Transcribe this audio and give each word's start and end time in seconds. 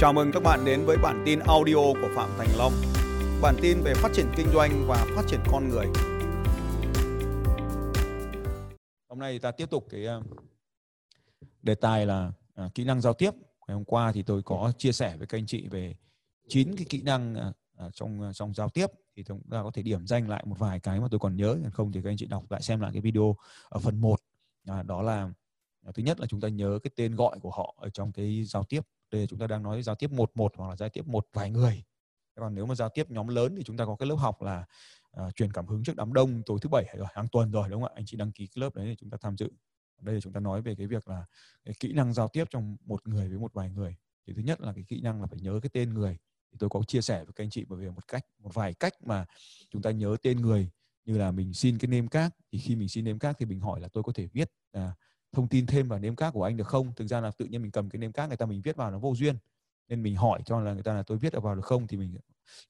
Chào 0.00 0.12
mừng 0.12 0.30
các 0.32 0.42
bạn 0.42 0.64
đến 0.64 0.84
với 0.86 0.96
bản 1.02 1.22
tin 1.26 1.38
audio 1.38 1.74
của 1.74 2.08
Phạm 2.14 2.30
Thành 2.38 2.48
Long. 2.58 2.72
Bản 3.42 3.54
tin 3.62 3.80
về 3.80 3.94
phát 3.94 4.08
triển 4.14 4.26
kinh 4.36 4.46
doanh 4.54 4.84
và 4.88 5.06
phát 5.16 5.22
triển 5.28 5.40
con 5.52 5.68
người. 5.68 5.86
Hôm 9.08 9.18
nay 9.18 9.38
ta 9.38 9.50
tiếp 9.50 9.70
tục 9.70 9.86
cái 9.90 10.06
um, 10.06 10.22
đề 11.62 11.74
tài 11.74 12.06
là 12.06 12.32
à, 12.54 12.70
kỹ 12.74 12.84
năng 12.84 13.00
giao 13.00 13.14
tiếp. 13.14 13.30
Ngày 13.68 13.74
hôm 13.74 13.84
qua 13.84 14.12
thì 14.12 14.22
tôi 14.22 14.42
có 14.42 14.72
chia 14.78 14.92
sẻ 14.92 15.16
với 15.16 15.26
các 15.26 15.38
anh 15.38 15.46
chị 15.46 15.68
về 15.68 15.94
chín 16.48 16.76
cái 16.76 16.86
kỹ 16.88 17.02
năng 17.02 17.34
à, 17.34 17.52
à, 17.76 17.90
trong 17.94 18.30
trong 18.34 18.54
giao 18.54 18.68
tiếp 18.68 18.86
thì 19.16 19.24
chúng 19.24 19.42
ta 19.50 19.62
có 19.62 19.70
thể 19.74 19.82
điểm 19.82 20.06
danh 20.06 20.28
lại 20.28 20.44
một 20.46 20.56
vài 20.58 20.80
cái 20.80 21.00
mà 21.00 21.06
tôi 21.10 21.20
còn 21.20 21.36
nhớ 21.36 21.56
không 21.72 21.92
thì 21.92 22.00
các 22.02 22.10
anh 22.10 22.16
chị 22.16 22.26
đọc 22.26 22.50
lại 22.50 22.62
xem 22.62 22.80
lại 22.80 22.90
cái 22.92 23.02
video 23.02 23.36
ở 23.68 23.80
phần 23.80 24.00
1 24.00 24.20
à, 24.66 24.82
đó 24.82 25.02
là 25.02 25.30
thứ 25.94 26.02
nhất 26.02 26.20
là 26.20 26.26
chúng 26.26 26.40
ta 26.40 26.48
nhớ 26.48 26.78
cái 26.82 26.90
tên 26.96 27.16
gọi 27.16 27.38
của 27.40 27.50
họ 27.50 27.74
ở 27.78 27.90
trong 27.90 28.12
cái 28.12 28.44
giao 28.44 28.64
tiếp 28.64 28.80
đây 29.10 29.26
chúng 29.26 29.38
ta 29.38 29.46
đang 29.46 29.62
nói 29.62 29.82
giao 29.82 29.94
tiếp 29.94 30.10
một 30.12 30.30
một 30.34 30.52
hoặc 30.56 30.68
là 30.68 30.76
giao 30.76 30.88
tiếp 30.88 31.06
một 31.06 31.26
vài 31.32 31.50
người. 31.50 31.84
Còn 32.34 32.54
nếu 32.54 32.66
mà 32.66 32.74
giao 32.74 32.88
tiếp 32.88 33.10
nhóm 33.10 33.28
lớn 33.28 33.54
thì 33.56 33.62
chúng 33.62 33.76
ta 33.76 33.84
có 33.84 33.96
cái 33.96 34.08
lớp 34.08 34.14
học 34.14 34.42
là 34.42 34.64
uh, 35.20 35.36
truyền 35.36 35.52
cảm 35.52 35.66
hứng 35.66 35.84
trước 35.84 35.96
đám 35.96 36.12
đông 36.12 36.42
tối 36.46 36.58
thứ 36.62 36.68
bảy 36.68 36.84
rồi 36.96 37.06
hàng 37.14 37.28
tuần 37.32 37.50
rồi 37.50 37.68
đúng 37.68 37.82
không 37.82 37.90
ạ? 37.90 37.94
Anh 37.96 38.06
chị 38.06 38.16
đăng 38.16 38.32
ký 38.32 38.46
cái 38.46 38.60
lớp 38.60 38.74
đấy 38.74 38.86
thì 38.86 38.96
chúng 38.96 39.10
ta 39.10 39.18
tham 39.20 39.36
dự. 39.36 39.50
Đây 40.00 40.14
là 40.14 40.20
chúng 40.20 40.32
ta 40.32 40.40
nói 40.40 40.62
về 40.62 40.74
cái 40.74 40.86
việc 40.86 41.08
là 41.08 41.24
cái 41.64 41.74
kỹ 41.80 41.92
năng 41.92 42.14
giao 42.14 42.28
tiếp 42.28 42.44
trong 42.50 42.76
một 42.84 43.08
người 43.08 43.28
với 43.28 43.38
một 43.38 43.54
vài 43.54 43.70
người. 43.70 43.96
Thì 44.26 44.32
thứ 44.34 44.42
nhất 44.42 44.60
là 44.60 44.72
cái 44.72 44.84
kỹ 44.88 45.00
năng 45.00 45.20
là 45.20 45.26
phải 45.26 45.40
nhớ 45.40 45.60
cái 45.62 45.70
tên 45.72 45.94
người. 45.94 46.18
Thì 46.52 46.56
tôi 46.58 46.70
có 46.70 46.82
chia 46.86 47.00
sẻ 47.00 47.24
với 47.24 47.32
các 47.32 47.44
anh 47.44 47.50
chị 47.50 47.64
bởi 47.68 47.78
vì 47.78 47.88
một 47.88 48.08
cách 48.08 48.26
một 48.38 48.54
vài 48.54 48.74
cách 48.74 49.02
mà 49.02 49.26
chúng 49.70 49.82
ta 49.82 49.90
nhớ 49.90 50.16
tên 50.22 50.40
người. 50.40 50.70
Như 51.04 51.18
là 51.18 51.30
mình 51.30 51.54
xin 51.54 51.78
cái 51.78 51.88
name 51.88 52.08
card 52.10 52.34
thì 52.52 52.58
khi 52.58 52.76
mình 52.76 52.88
xin 52.88 53.04
name 53.04 53.18
card 53.18 53.38
thì 53.38 53.46
mình 53.46 53.60
hỏi 53.60 53.80
là 53.80 53.88
tôi 53.88 54.02
có 54.02 54.12
thể 54.12 54.26
viết 54.26 54.52
à, 54.72 54.92
thông 55.32 55.48
tin 55.48 55.66
thêm 55.66 55.88
vào 55.88 55.98
nêm 55.98 56.16
các 56.16 56.30
của 56.30 56.44
anh 56.44 56.56
được 56.56 56.66
không? 56.66 56.92
Thực 56.96 57.06
ra 57.06 57.20
là 57.20 57.30
tự 57.30 57.44
nhiên 57.44 57.62
mình 57.62 57.70
cầm 57.70 57.90
cái 57.90 57.98
nêm 57.98 58.12
các 58.12 58.26
người 58.26 58.36
ta 58.36 58.46
mình 58.46 58.60
viết 58.62 58.76
vào 58.76 58.90
nó 58.90 58.98
vô 58.98 59.14
duyên. 59.14 59.36
Nên 59.88 60.02
mình 60.02 60.16
hỏi 60.16 60.40
cho 60.44 60.60
là 60.60 60.72
người 60.72 60.82
ta 60.82 60.94
là 60.94 61.02
tôi 61.02 61.18
viết 61.18 61.32
được 61.32 61.42
vào 61.42 61.54
được 61.54 61.64
không 61.64 61.86
thì 61.86 61.96
mình 61.96 62.16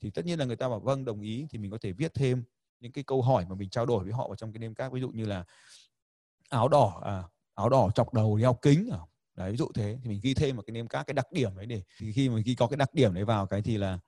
thì 0.00 0.10
tất 0.10 0.24
nhiên 0.24 0.38
là 0.38 0.44
người 0.44 0.56
ta 0.56 0.68
bảo 0.68 0.80
vâng 0.80 1.04
đồng 1.04 1.20
ý 1.20 1.46
thì 1.50 1.58
mình 1.58 1.70
có 1.70 1.78
thể 1.80 1.92
viết 1.92 2.14
thêm 2.14 2.42
những 2.80 2.92
cái 2.92 3.04
câu 3.04 3.22
hỏi 3.22 3.46
mà 3.48 3.54
mình 3.54 3.70
trao 3.70 3.86
đổi 3.86 4.04
với 4.04 4.12
họ 4.12 4.28
vào 4.28 4.36
trong 4.36 4.52
cái 4.52 4.58
nêm 4.58 4.74
các 4.74 4.92
ví 4.92 5.00
dụ 5.00 5.08
như 5.08 5.24
là 5.24 5.44
áo 6.48 6.68
đỏ 6.68 7.00
à, 7.04 7.22
áo 7.54 7.68
đỏ 7.68 7.90
chọc 7.94 8.14
đầu 8.14 8.36
đeo 8.36 8.54
kính 8.54 8.88
à, 8.92 8.98
đấy 9.36 9.50
ví 9.50 9.56
dụ 9.56 9.68
thế. 9.74 9.98
Thì 10.02 10.08
mình 10.08 10.20
ghi 10.22 10.34
thêm 10.34 10.56
một 10.56 10.62
cái 10.66 10.72
nêm 10.72 10.88
các 10.88 11.06
cái 11.06 11.14
đặc 11.14 11.32
điểm 11.32 11.56
đấy 11.56 11.66
để 11.66 11.82
thì 11.98 12.12
khi 12.12 12.28
mình 12.28 12.42
ghi 12.46 12.54
có 12.54 12.66
cái 12.66 12.76
đặc 12.76 12.94
điểm 12.94 13.14
đấy 13.14 13.24
vào 13.24 13.46
cái 13.46 13.62
thì 13.62 13.76
là 13.76 13.98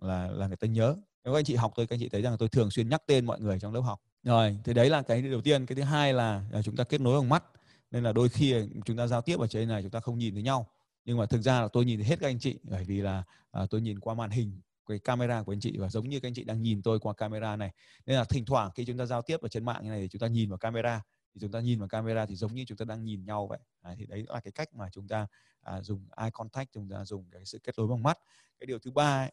là 0.00 0.30
là 0.30 0.46
người 0.46 0.56
ta 0.56 0.66
nhớ. 0.66 0.96
Nếu 1.24 1.34
các 1.34 1.38
anh 1.38 1.44
chị 1.44 1.54
học 1.54 1.72
tôi 1.74 1.86
các 1.86 1.94
anh 1.94 2.00
chị 2.00 2.08
thấy 2.08 2.22
rằng 2.22 2.36
tôi 2.38 2.48
thường 2.48 2.70
xuyên 2.70 2.88
nhắc 2.88 3.02
tên 3.06 3.26
mọi 3.26 3.40
người 3.40 3.60
trong 3.60 3.72
lớp 3.72 3.80
học. 3.80 4.00
Rồi 4.22 4.58
thì 4.64 4.74
đấy 4.74 4.90
là 4.90 5.02
cái 5.02 5.22
đầu 5.22 5.40
tiên. 5.40 5.66
Cái 5.66 5.76
thứ 5.76 5.82
hai 5.82 6.12
là, 6.12 6.44
là 6.50 6.62
chúng 6.62 6.76
ta 6.76 6.84
kết 6.84 7.00
nối 7.00 7.20
bằng 7.20 7.28
mắt 7.28 7.44
nên 7.92 8.04
là 8.04 8.12
đôi 8.12 8.28
khi 8.28 8.54
chúng 8.84 8.96
ta 8.96 9.06
giao 9.06 9.22
tiếp 9.22 9.38
ở 9.40 9.46
trên 9.46 9.68
này 9.68 9.82
chúng 9.82 9.90
ta 9.90 10.00
không 10.00 10.18
nhìn 10.18 10.34
thấy 10.34 10.42
nhau. 10.42 10.66
Nhưng 11.04 11.18
mà 11.18 11.26
thực 11.26 11.42
ra 11.42 11.60
là 11.60 11.68
tôi 11.72 11.84
nhìn 11.84 11.98
thấy 11.98 12.08
hết 12.08 12.20
các 12.20 12.26
anh 12.26 12.38
chị 12.38 12.58
bởi 12.62 12.84
vì 12.84 13.00
là 13.00 13.24
à, 13.50 13.66
tôi 13.70 13.80
nhìn 13.80 14.00
qua 14.00 14.14
màn 14.14 14.30
hình 14.30 14.60
cái 14.86 14.98
camera 14.98 15.42
của 15.42 15.52
anh 15.52 15.60
chị 15.60 15.76
và 15.78 15.88
giống 15.88 16.08
như 16.08 16.20
các 16.20 16.28
anh 16.28 16.34
chị 16.34 16.44
đang 16.44 16.62
nhìn 16.62 16.82
tôi 16.82 17.00
qua 17.00 17.14
camera 17.14 17.56
này. 17.56 17.70
Nên 18.06 18.16
là 18.16 18.24
thỉnh 18.24 18.44
thoảng 18.44 18.70
khi 18.74 18.84
chúng 18.84 18.98
ta 18.98 19.06
giao 19.06 19.22
tiếp 19.22 19.40
ở 19.40 19.48
trên 19.48 19.64
mạng 19.64 19.84
như 19.84 19.90
này 19.90 20.00
thì 20.00 20.08
chúng 20.08 20.18
ta 20.18 20.26
nhìn 20.26 20.48
vào 20.48 20.58
camera. 20.58 21.02
Thì 21.34 21.40
chúng 21.40 21.52
ta 21.52 21.60
nhìn 21.60 21.78
vào 21.78 21.88
camera 21.88 22.26
thì 22.26 22.36
giống 22.36 22.54
như 22.54 22.64
chúng 22.66 22.78
ta 22.78 22.84
đang 22.84 23.04
nhìn 23.04 23.24
nhau 23.24 23.46
vậy. 23.46 23.58
À, 23.82 23.94
thì 23.98 24.06
đấy 24.06 24.24
là 24.28 24.40
cái 24.40 24.52
cách 24.52 24.74
mà 24.74 24.88
chúng 24.92 25.08
ta 25.08 25.26
à, 25.60 25.82
dùng 25.82 26.08
eye 26.16 26.30
contact 26.30 26.72
chúng 26.72 26.88
ta 26.88 27.04
dùng 27.04 27.24
cái 27.30 27.44
sự 27.44 27.58
kết 27.58 27.78
nối 27.78 27.88
bằng 27.88 28.02
mắt. 28.02 28.18
Cái 28.60 28.66
điều 28.66 28.78
thứ 28.78 28.90
ba 28.90 29.22
ấy, 29.22 29.32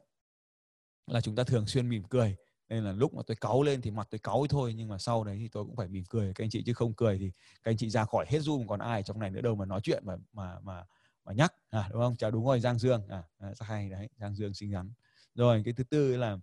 là 1.08 1.22
chúng 1.22 1.36
ta 1.36 1.44
thường 1.44 1.68
xuyên 1.68 1.90
mỉm 1.90 2.04
cười 2.04 2.36
nên 2.70 2.84
là 2.84 2.92
lúc 2.92 3.14
mà 3.14 3.22
tôi 3.28 3.36
cáu 3.42 3.64
lên 3.64 3.82
thì 3.82 3.92
mặt 3.92 4.08
tôi 4.12 4.20
cáu 4.20 4.48
thôi 4.50 4.74
nhưng 4.78 4.88
mà 4.88 4.98
sau 4.98 5.24
đấy 5.24 5.38
thì 5.40 5.48
tôi 5.48 5.66
cũng 5.66 5.76
phải 5.76 5.88
mỉm 5.88 6.04
cười 6.10 6.34
các 6.34 6.44
anh 6.44 6.50
chị 6.50 6.64
chứ 6.66 6.74
không 6.74 6.94
cười 6.94 7.18
thì 7.18 7.32
các 7.64 7.72
anh 7.72 7.78
chị 7.78 7.90
ra 7.90 8.06
khỏi 8.06 8.26
hết 8.30 8.40
zoom 8.40 8.68
còn 8.68 8.80
ai 8.80 9.04
trong 9.04 9.20
này 9.20 9.30
nữa 9.30 9.42
đâu 9.42 9.56
mà 9.56 9.66
nói 9.66 9.80
chuyện 9.84 10.04
mà 10.06 10.16
mà 10.34 10.60
mà 10.60 10.86
mà 11.26 11.34
nhắc. 11.34 11.54
À 11.70 11.90
đúng 11.92 12.02
không? 12.02 12.16
Chào 12.16 12.32
đúng 12.32 12.46
rồi 12.46 12.60
giang 12.60 12.80
dương. 12.80 13.08
À, 13.08 13.24
à 13.38 13.54
rất 13.54 13.66
hay 13.66 13.90
đấy 13.90 14.10
giang 14.18 14.36
dương 14.36 14.54
xinh 14.54 14.72
rắn 14.72 14.92
rồi 15.36 15.62
cái 15.66 15.74
thứ 15.74 15.84
tư 15.84 16.18
là 16.18 16.38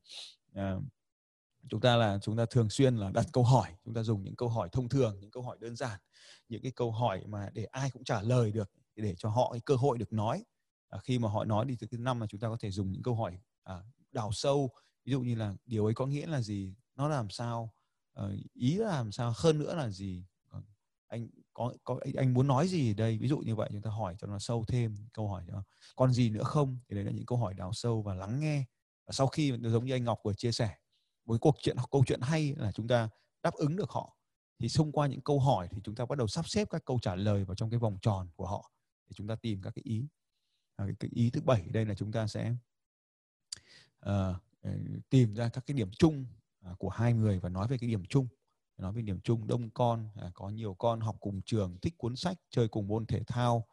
à, 0.54 0.76
chúng 1.68 1.80
ta 1.80 1.96
là 1.96 2.18
chúng 2.22 2.36
ta 2.36 2.46
thường 2.46 2.70
xuyên 2.70 2.96
là 2.96 3.10
đặt 3.14 3.26
câu 3.32 3.44
hỏi. 3.44 3.70
Chúng 3.84 3.94
ta 3.94 4.02
dùng 4.02 4.22
những 4.22 4.36
câu 4.36 4.48
hỏi 4.48 4.68
thông 4.72 4.88
thường 4.88 5.16
những 5.20 5.30
câu 5.30 5.42
hỏi 5.42 5.56
đơn 5.60 5.76
giản 5.76 6.00
những 6.48 6.62
cái 6.62 6.72
câu 6.72 6.92
hỏi 6.92 7.22
mà 7.26 7.50
để 7.52 7.64
ai 7.64 7.90
cũng 7.90 8.04
trả 8.04 8.22
lời 8.22 8.52
được 8.52 8.70
để 8.96 9.14
cho 9.18 9.28
họ 9.28 9.52
cái 9.52 9.60
cơ 9.64 9.74
hội 9.74 9.98
được 9.98 10.12
nói. 10.12 10.44
À, 10.88 10.98
khi 11.04 11.18
mà 11.18 11.28
họ 11.28 11.44
nói 11.44 11.64
đi 11.66 11.76
từ 11.80 11.86
thứ 11.90 11.98
năm 11.98 12.20
là 12.20 12.26
chúng 12.26 12.40
ta 12.40 12.48
có 12.48 12.56
thể 12.60 12.70
dùng 12.70 12.92
những 12.92 13.02
câu 13.02 13.14
hỏi 13.14 13.38
à, 13.64 13.74
đào 14.12 14.32
sâu 14.32 14.70
ví 15.06 15.12
dụ 15.12 15.20
như 15.20 15.34
là 15.34 15.54
điều 15.66 15.84
ấy 15.84 15.94
có 15.94 16.06
nghĩa 16.06 16.26
là 16.26 16.40
gì? 16.40 16.74
Nó 16.96 17.08
làm 17.08 17.30
sao 17.30 17.74
uh, 18.20 18.30
ý 18.54 18.76
là 18.76 18.90
làm 18.90 19.12
sao 19.12 19.32
hơn 19.36 19.58
nữa 19.58 19.74
là 19.74 19.90
gì? 19.90 20.24
Anh 21.06 21.28
có 21.54 21.72
có 21.84 22.00
anh 22.16 22.34
muốn 22.34 22.46
nói 22.46 22.68
gì 22.68 22.94
đây? 22.94 23.18
Ví 23.18 23.28
dụ 23.28 23.38
như 23.38 23.54
vậy 23.54 23.68
chúng 23.72 23.82
ta 23.82 23.90
hỏi 23.90 24.16
cho 24.18 24.26
nó 24.26 24.38
sâu 24.38 24.64
thêm 24.68 24.96
câu 25.12 25.28
hỏi 25.28 25.44
cho 25.48 25.62
còn 25.96 26.12
gì 26.12 26.30
nữa 26.30 26.42
không? 26.44 26.78
Thì 26.88 26.96
đấy 26.96 27.04
là 27.04 27.10
những 27.10 27.26
câu 27.26 27.38
hỏi 27.38 27.54
đào 27.54 27.72
sâu 27.72 28.02
và 28.02 28.14
lắng 28.14 28.40
nghe. 28.40 28.64
Và 29.06 29.12
sau 29.12 29.26
khi 29.26 29.52
giống 29.62 29.84
như 29.84 29.94
anh 29.94 30.04
Ngọc 30.04 30.20
vừa 30.24 30.34
chia 30.34 30.52
sẻ 30.52 30.76
với 31.24 31.38
cuộc 31.38 31.56
chuyện 31.62 31.76
câu 31.90 32.04
chuyện 32.06 32.20
hay 32.20 32.54
là 32.56 32.72
chúng 32.72 32.88
ta 32.88 33.08
đáp 33.42 33.54
ứng 33.54 33.76
được 33.76 33.90
họ 33.90 34.16
thì 34.58 34.68
xung 34.68 34.92
qua 34.92 35.06
những 35.06 35.20
câu 35.20 35.40
hỏi 35.40 35.68
thì 35.70 35.80
chúng 35.84 35.94
ta 35.94 36.04
bắt 36.06 36.18
đầu 36.18 36.26
sắp 36.26 36.48
xếp 36.48 36.68
các 36.70 36.84
câu 36.84 36.98
trả 37.02 37.14
lời 37.14 37.44
vào 37.44 37.54
trong 37.54 37.70
cái 37.70 37.78
vòng 37.78 37.98
tròn 38.02 38.28
của 38.36 38.46
họ 38.46 38.70
để 39.08 39.12
chúng 39.14 39.28
ta 39.28 39.36
tìm 39.36 39.62
các 39.62 39.70
cái 39.74 39.82
ý. 39.84 40.06
À, 40.76 40.84
cái, 40.84 40.94
cái 41.00 41.10
ý 41.14 41.30
thứ 41.30 41.40
bảy 41.40 41.62
đây 41.62 41.84
là 41.84 41.94
chúng 41.94 42.12
ta 42.12 42.26
sẽ 42.26 42.54
uh, 44.08 44.36
Ờ, 44.66 44.72
tìm 45.10 45.34
ra 45.34 45.48
các 45.48 45.66
cái 45.66 45.74
điểm 45.74 45.90
chung 45.90 46.26
à, 46.64 46.72
của 46.78 46.88
hai 46.88 47.12
người 47.12 47.38
và 47.38 47.48
nói 47.48 47.68
về 47.68 47.78
cái 47.78 47.90
điểm 47.90 48.04
chung. 48.04 48.28
Nói 48.78 48.92
về 48.92 49.02
điểm 49.02 49.20
chung 49.20 49.46
đông 49.46 49.70
con 49.70 50.08
à, 50.14 50.30
có 50.34 50.48
nhiều 50.48 50.74
con 50.74 51.00
học 51.00 51.16
cùng 51.20 51.42
trường 51.42 51.78
thích 51.82 51.94
cuốn 51.98 52.16
sách 52.16 52.36
chơi 52.50 52.68
cùng 52.68 52.88
môn 52.88 53.06
thể 53.06 53.22
thao 53.26 53.66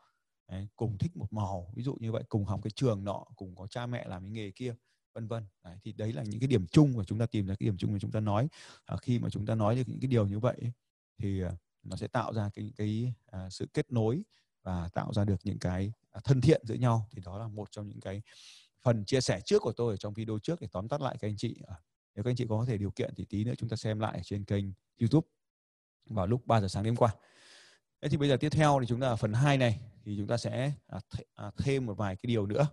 à, 0.46 0.62
cùng 0.76 0.98
thích 0.98 1.18
một 1.18 1.34
màu 1.34 1.72
ví 1.76 1.84
dụ 1.84 1.96
như 2.00 2.12
vậy 2.12 2.24
cùng 2.30 2.46
học 2.46 2.60
cái 2.64 2.72
trường 2.76 3.04
nọ 3.04 3.26
cùng 3.36 3.56
có 3.56 3.68
cha 3.68 3.86
mẹ 3.86 4.08
làm 4.08 4.24
cái 4.24 4.32
nghề 4.32 4.52
kia 4.52 4.76
vân 5.14 5.28
vân. 5.28 5.46
Thì 5.84 5.94
đấy 5.94 6.14
là 6.14 6.24
những 6.24 6.40
cái 6.40 6.48
điểm 6.48 6.68
chung 6.68 6.98
và 6.98 7.04
chúng 7.04 7.20
ta 7.20 7.26
tìm 7.26 7.48
ra 7.48 7.56
cái 7.60 7.66
điểm 7.68 7.78
chung 7.78 7.94
mà 7.94 8.00
chúng 8.00 8.12
ta 8.12 8.20
nói. 8.20 8.48
À, 8.86 8.98
khi 8.98 9.20
mà 9.20 9.30
chúng 9.30 9.46
ta 9.46 9.56
nói 9.56 9.76
được 9.76 9.90
những 9.90 10.00
cái 10.00 10.08
điều 10.08 10.28
như 10.28 10.40
vậy 10.40 10.58
thì 11.18 11.42
nó 11.84 11.96
sẽ 11.96 12.08
tạo 12.08 12.34
ra 12.34 12.50
cái 12.54 12.74
cái 12.76 13.14
sự 13.50 13.68
kết 13.74 13.92
nối 13.92 14.24
và 14.64 14.90
tạo 14.94 15.14
ra 15.14 15.26
được 15.26 15.40
những 15.44 15.60
cái 15.60 15.92
thân 16.24 16.42
thiện 16.42 16.62
giữa 16.66 16.76
nhau. 16.76 17.08
Thì 17.12 17.22
đó 17.26 17.38
là 17.38 17.48
một 17.48 17.72
trong 17.72 17.88
những 17.88 18.00
cái 18.00 18.22
phần 18.84 19.06
chia 19.06 19.22
sẻ 19.22 19.42
trước 19.46 19.62
của 19.62 19.72
tôi 19.72 19.94
ở 19.94 19.98
trong 19.98 20.14
video 20.14 20.40
trước 20.44 20.62
để 20.62 20.68
tóm 20.72 20.88
tắt 20.88 21.02
lại 21.02 21.18
các 21.20 21.28
anh 21.28 21.38
chị 21.38 21.62
à, 21.68 21.76
nếu 22.16 22.24
các 22.24 22.30
anh 22.30 22.36
chị 22.36 22.46
có 22.50 22.66
thể 22.68 22.78
điều 22.78 22.92
kiện 22.92 23.14
thì 23.16 23.26
tí 23.26 23.44
nữa 23.44 23.54
chúng 23.58 23.70
ta 23.70 23.76
xem 23.76 24.00
lại 24.00 24.22
trên 24.24 24.46
kênh 24.46 24.66
YouTube 25.00 25.28
vào 26.06 26.28
lúc 26.28 26.48
3 26.48 26.62
giờ 26.62 26.68
sáng 26.68 26.84
đêm 26.84 26.96
qua. 26.96 27.16
Thế 28.02 28.10
thì 28.10 28.18
bây 28.18 28.30
giờ 28.30 28.38
tiếp 28.38 28.50
theo 28.50 28.78
thì 28.82 28.86
chúng 28.88 29.00
ta 29.00 29.08
ở 29.08 29.16
phần 29.16 29.34
2 29.34 29.58
này 29.58 29.80
thì 30.04 30.18
chúng 30.18 30.28
ta 30.28 30.38
sẽ 30.38 30.72
à, 30.88 31.00
à, 31.34 31.52
thêm 31.58 31.86
một 31.86 31.94
vài 31.94 32.16
cái 32.16 32.28
điều 32.28 32.46
nữa. 32.46 32.68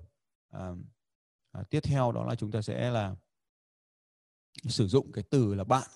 À, 0.50 0.71
à, 1.53 1.62
tiếp 1.71 1.81
theo 1.81 2.12
đó 2.12 2.25
là 2.25 2.34
chúng 2.34 2.50
ta 2.50 2.62
sẽ 2.62 2.91
là 2.91 3.16
sử 4.69 4.88
dụng 4.88 5.12
cái 5.12 5.25
từ 5.31 5.54
là 5.54 5.65
bạn 5.65 5.88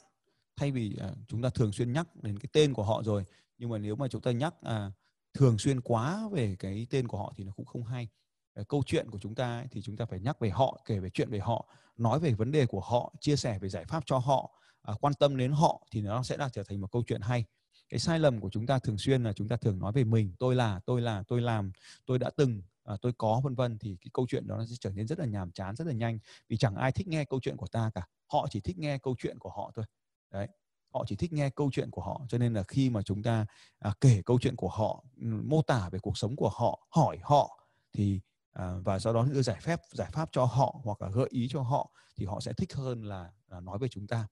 thay 0.57 0.71
vì 0.71 0.97
à, 1.01 1.11
chúng 1.29 1.43
ta 1.43 1.51
thường 1.51 1.73
xuyên 1.73 1.93
nhắc 1.93 2.23
đến 2.23 2.39
cái 2.39 2.49
tên 2.53 2.75
của 2.75 2.85
họ 2.85 3.03
rồi 3.03 3.25
nhưng 3.59 3.71
mà 3.71 3.79
nếu 3.79 3.97
mà 3.97 4.09
chúng 4.09 4.21
ta 4.21 4.31
nhắc 4.31 4.55
à, 4.63 4.93
thường 5.35 5.59
xuyên 5.59 5.81
quá 5.81 6.29
về 6.33 6.57
cái 6.59 6.87
tên 6.91 7.09
của 7.09 7.19
họ 7.19 7.33
thì 7.37 7.45
nó 7.45 7.53
cũng 7.53 7.67
không 7.67 7.85
hay 7.85 8.09
Ờ, 8.55 8.65
câu 8.69 8.83
chuyện 8.87 9.11
của 9.11 9.19
chúng 9.19 9.35
ta 9.35 9.59
ấy, 9.59 9.67
thì 9.71 9.83
chúng 9.83 9.97
ta 9.97 10.05
phải 10.05 10.21
nhắc 10.21 10.41
về 10.41 10.51
họ 10.51 10.83
kể 10.85 10.99
về 10.99 11.11
chuyện 11.11 11.31
về 11.31 11.39
họ 11.39 11.69
nói 11.97 12.21
về 12.21 12.33
vấn 12.33 12.53
đề 12.53 12.67
của 12.67 12.81
họ 12.81 13.15
chia 13.21 13.37
sẻ 13.37 13.59
về 13.59 13.69
giải 13.69 13.85
pháp 13.85 14.03
cho 14.07 14.19
họ 14.19 14.51
à, 14.83 14.95
quan 15.01 15.15
tâm 15.15 15.37
đến 15.37 15.53
họ 15.53 15.87
thì 15.91 16.01
nó 16.01 16.23
sẽ 16.23 16.37
là 16.37 16.49
trở 16.49 16.63
thành 16.63 16.81
một 16.81 16.93
câu 16.93 17.03
chuyện 17.07 17.21
hay. 17.21 17.45
Cái 17.89 18.01
sai 18.01 18.19
lầm 18.19 18.41
của 18.41 18.51
chúng 18.51 18.67
ta 18.67 18.79
thường 18.79 18.99
xuyên 18.99 19.25
là 19.25 19.33
chúng 19.33 19.49
ta 19.49 19.57
thường 19.57 19.79
nói 19.79 19.93
về 19.93 20.05
mình 20.05 20.35
tôi 20.39 20.57
là 20.57 20.81
tôi 20.87 21.01
là 21.01 21.23
tôi 21.29 21.41
làm 21.41 21.73
tôi 22.07 22.19
đã 22.19 22.31
từng 22.37 22.63
à, 22.85 22.95
tôi 23.03 23.13
có 23.19 23.41
vân 23.45 23.55
vân 23.55 23.79
thì 23.79 23.97
cái 24.01 24.11
câu 24.13 24.27
chuyện 24.29 24.47
đó 24.47 24.57
nó 24.57 24.67
sẽ 24.67 24.77
trở 24.81 24.91
nên 24.91 25.07
rất 25.07 25.19
là 25.19 25.27
nhàm 25.27 25.53
chán 25.53 25.77
rất 25.77 25.87
là 25.87 25.93
nhanh. 25.93 26.19
Vì 26.49 26.57
chẳng 26.57 26.75
ai 26.75 26.93
thích 26.93 27.09
nghe 27.09 27.25
câu 27.25 27.41
chuyện 27.43 27.57
của 27.57 27.67
ta 27.67 27.91
cả 27.95 28.07
họ 28.33 28.47
chỉ 28.51 28.61
thích 28.61 28.79
nghe 28.79 28.99
câu 28.99 29.15
chuyện 29.19 29.39
của 29.39 29.51
họ 29.51 29.73
thôi. 29.75 29.85
Đấy 30.31 30.49
họ 30.95 31.05
chỉ 31.07 31.17
thích 31.17 31.33
nghe 31.33 31.51
câu 31.51 31.71
chuyện 31.73 31.91
của 31.91 32.03
họ 32.03 32.21
cho 32.29 32.39
nên 32.39 32.55
là 32.55 32.63
khi 32.63 32.91
mà 32.91 33.03
chúng 33.03 33.23
ta 33.23 33.47
à, 33.79 33.93
kể 34.01 34.23
câu 34.27 34.39
chuyện 34.41 34.57
của 34.57 34.69
họ 34.69 35.05
ừ, 35.21 35.27
mô 35.27 35.63
tả 35.63 35.89
về 35.89 35.99
cuộc 35.99 36.19
sống 36.19 36.37
của 36.37 36.51
họ 36.55 36.87
hỏi 36.91 37.19
họ 37.23 37.67
thì 37.93 38.21
à, 38.55 38.75
và 38.85 38.99
sau 38.99 39.13
đó 39.13 39.27
đưa 39.33 39.43
giải 39.43 39.61
pháp 39.61 39.81
giải 39.93 40.11
pháp 40.13 40.29
cho 40.33 40.45
họ 40.45 40.81
hoặc 40.85 41.03
là 41.03 41.11
gợi 41.11 41.29
ý 41.31 41.49
cho 41.51 41.63
họ 41.63 41.91
thì 42.17 42.27
họ 42.27 42.41
sẽ 42.41 42.53
thích 42.53 42.75
hơn 42.75 43.03
là, 43.05 43.31
là 43.49 43.61
nói 43.61 43.79
về 43.79 43.89
chúng 43.89 44.07
ta 44.07 44.29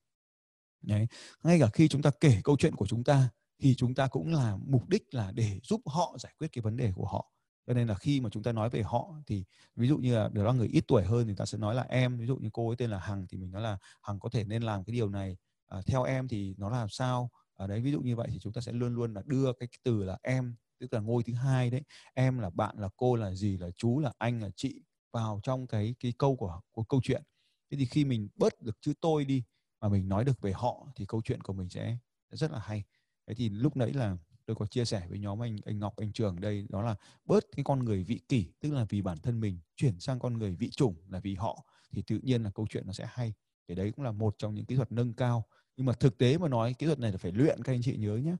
Đấy. 0.81 1.07
ngay 1.43 1.59
cả 1.59 1.67
khi 1.73 1.87
chúng 1.87 2.01
ta 2.01 2.11
kể 2.19 2.41
câu 2.43 2.57
chuyện 2.57 2.75
của 2.75 2.87
chúng 2.87 3.03
ta 3.03 3.29
thì 3.59 3.75
chúng 3.75 3.95
ta 3.95 4.07
cũng 4.07 4.33
là 4.33 4.57
mục 4.65 4.89
đích 4.89 5.13
là 5.13 5.31
để 5.31 5.59
giúp 5.63 5.81
họ 5.85 6.15
giải 6.19 6.33
quyết 6.39 6.47
cái 6.51 6.61
vấn 6.61 6.77
đề 6.77 6.91
của 6.95 7.05
họ 7.05 7.31
cho 7.67 7.73
nên 7.73 7.87
là 7.87 7.95
khi 7.95 8.21
mà 8.21 8.29
chúng 8.29 8.43
ta 8.43 8.51
nói 8.51 8.69
về 8.69 8.81
họ 8.81 9.13
thì 9.27 9.45
ví 9.75 9.87
dụ 9.87 9.97
như 9.97 10.15
là 10.15 10.29
đó 10.33 10.43
là 10.43 10.53
người 10.53 10.67
ít 10.67 10.83
tuổi 10.87 11.03
hơn 11.03 11.27
thì 11.27 11.33
ta 11.35 11.45
sẽ 11.45 11.57
nói 11.57 11.75
là 11.75 11.85
em 11.89 12.17
ví 12.17 12.25
dụ 12.25 12.37
như 12.37 12.49
cô 12.53 12.69
ấy 12.69 12.75
tên 12.75 12.89
là 12.89 12.99
hằng 12.99 13.25
thì 13.29 13.37
mình 13.37 13.51
nói 13.51 13.61
là 13.61 13.77
hằng 14.01 14.19
có 14.19 14.29
thể 14.29 14.43
nên 14.43 14.63
làm 14.63 14.83
cái 14.83 14.93
điều 14.93 15.09
này 15.09 15.37
à, 15.67 15.81
theo 15.85 16.03
em 16.03 16.27
thì 16.27 16.55
nó 16.57 16.69
làm 16.69 16.89
sao 16.89 17.29
ở 17.53 17.67
đấy 17.67 17.81
ví 17.81 17.91
dụ 17.91 18.01
như 18.01 18.15
vậy 18.15 18.27
thì 18.31 18.39
chúng 18.39 18.53
ta 18.53 18.61
sẽ 18.61 18.71
luôn 18.71 18.95
luôn 18.95 19.13
là 19.13 19.21
đưa 19.25 19.53
cái 19.53 19.69
từ 19.83 20.03
là 20.03 20.17
em 20.23 20.55
tức 20.83 20.93
là 20.93 20.99
ngôi 20.99 21.23
thứ 21.23 21.33
hai 21.33 21.69
đấy, 21.69 21.81
em 22.13 22.39
là 22.39 22.49
bạn, 22.49 22.75
là 22.79 22.89
cô, 22.97 23.15
là 23.15 23.33
gì 23.33 23.57
là 23.57 23.69
chú, 23.77 23.99
là 23.99 24.13
anh, 24.17 24.41
là 24.41 24.49
chị 24.55 24.81
vào 25.11 25.39
trong 25.43 25.67
cái 25.67 25.95
cái 25.99 26.13
câu 26.17 26.35
của 26.35 26.61
của 26.71 26.83
câu 26.83 27.01
chuyện. 27.03 27.23
Thế 27.71 27.77
thì 27.77 27.85
khi 27.85 28.05
mình 28.05 28.29
bớt 28.35 28.61
được 28.61 28.77
chữ 28.81 28.93
tôi 29.01 29.25
đi 29.25 29.43
mà 29.81 29.89
mình 29.89 30.09
nói 30.09 30.25
được 30.25 30.41
về 30.41 30.51
họ 30.51 30.87
thì 30.95 31.05
câu 31.05 31.21
chuyện 31.25 31.41
của 31.41 31.53
mình 31.53 31.69
sẽ 31.69 31.97
rất 32.31 32.51
là 32.51 32.59
hay. 32.59 32.83
Thế 33.27 33.33
thì 33.33 33.49
lúc 33.49 33.77
nãy 33.77 33.93
là 33.93 34.17
tôi 34.45 34.55
có 34.55 34.65
chia 34.65 34.85
sẻ 34.85 35.05
với 35.09 35.19
nhóm 35.19 35.43
anh 35.43 35.57
anh 35.65 35.79
Ngọc, 35.79 35.93
anh 35.97 36.13
Trường 36.13 36.41
đây, 36.41 36.65
đó 36.69 36.81
là 36.81 36.95
bớt 37.25 37.43
cái 37.55 37.63
con 37.63 37.85
người 37.85 38.03
vị 38.03 38.21
kỷ, 38.29 38.51
tức 38.59 38.71
là 38.73 38.85
vì 38.89 39.01
bản 39.01 39.17
thân 39.17 39.39
mình, 39.39 39.59
chuyển 39.75 39.99
sang 39.99 40.19
con 40.19 40.37
người 40.37 40.55
vị 40.55 40.69
chủng 40.69 40.95
là 41.09 41.19
vì 41.19 41.35
họ, 41.35 41.65
thì 41.91 42.01
tự 42.01 42.19
nhiên 42.23 42.43
là 42.43 42.51
câu 42.55 42.67
chuyện 42.69 42.87
nó 42.87 42.93
sẽ 42.93 43.07
hay. 43.09 43.33
Thì 43.67 43.75
đấy 43.75 43.91
cũng 43.95 44.05
là 44.05 44.11
một 44.11 44.35
trong 44.37 44.55
những 44.55 44.65
kỹ 44.65 44.75
thuật 44.75 44.91
nâng 44.91 45.13
cao. 45.13 45.45
Nhưng 45.77 45.85
mà 45.85 45.93
thực 45.93 46.17
tế 46.17 46.37
mà 46.37 46.47
nói, 46.47 46.73
kỹ 46.73 46.85
thuật 46.85 46.99
này 46.99 47.11
là 47.11 47.17
phải 47.17 47.31
luyện 47.31 47.63
các 47.63 47.73
anh 47.73 47.81
chị 47.81 47.97
nhớ 47.97 48.15
nhé 48.15 48.35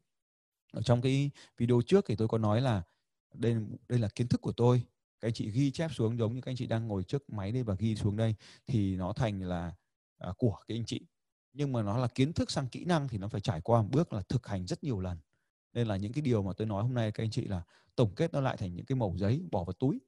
ở 0.74 0.82
trong 0.82 1.02
cái 1.02 1.32
video 1.58 1.82
trước 1.86 2.06
thì 2.08 2.16
tôi 2.16 2.28
có 2.28 2.38
nói 2.38 2.62
là 2.62 2.84
đây 3.34 3.56
đây 3.90 4.00
là 4.00 4.08
kiến 4.16 4.28
thức 4.28 4.42
của 4.42 4.52
tôi. 4.52 4.84
Các 5.20 5.28
anh 5.28 5.34
chị 5.34 5.52
ghi 5.52 5.72
chép 5.72 5.92
xuống 5.94 6.18
giống 6.18 6.36
như 6.36 6.42
các 6.42 6.52
anh 6.52 6.56
chị 6.56 6.68
đang 6.68 6.88
ngồi 6.88 7.04
trước 7.04 7.30
máy 7.30 7.52
đây 7.52 7.64
và 7.64 7.76
ghi 7.80 7.96
xuống 7.96 8.16
đây 8.16 8.36
thì 8.68 8.96
nó 8.96 9.14
thành 9.14 9.42
là 9.42 9.74
à, 10.18 10.34
của 10.38 10.56
các 10.68 10.76
anh 10.76 10.86
chị. 10.86 11.08
Nhưng 11.54 11.72
mà 11.74 11.82
nó 11.82 11.98
là 11.98 12.08
kiến 12.08 12.34
thức 12.34 12.52
sang 12.52 12.68
kỹ 12.68 12.86
năng 12.86 13.08
thì 13.08 13.18
nó 13.18 13.28
phải 13.28 13.42
trải 13.42 13.62
qua 13.62 13.82
một 13.82 13.88
bước 13.92 14.14
là 14.14 14.22
thực 14.22 14.48
hành 14.48 14.68
rất 14.68 14.84
nhiều 14.84 15.00
lần. 15.00 15.18
Nên 15.74 15.88
là 15.88 15.98
những 15.98 16.14
cái 16.14 16.22
điều 16.22 16.44
mà 16.44 16.54
tôi 16.58 16.68
nói 16.68 16.84
hôm 16.84 16.94
nay 16.94 17.12
các 17.12 17.24
anh 17.24 17.32
chị 17.32 17.46
là 17.46 17.64
tổng 17.96 18.16
kết 18.16 18.34
nó 18.34 18.42
lại 18.42 18.58
thành 18.58 18.76
những 18.76 18.86
cái 18.86 18.96
mẩu 18.96 19.18
giấy 19.18 19.44
bỏ 19.52 19.64
vào 19.64 19.74
túi 19.74 20.00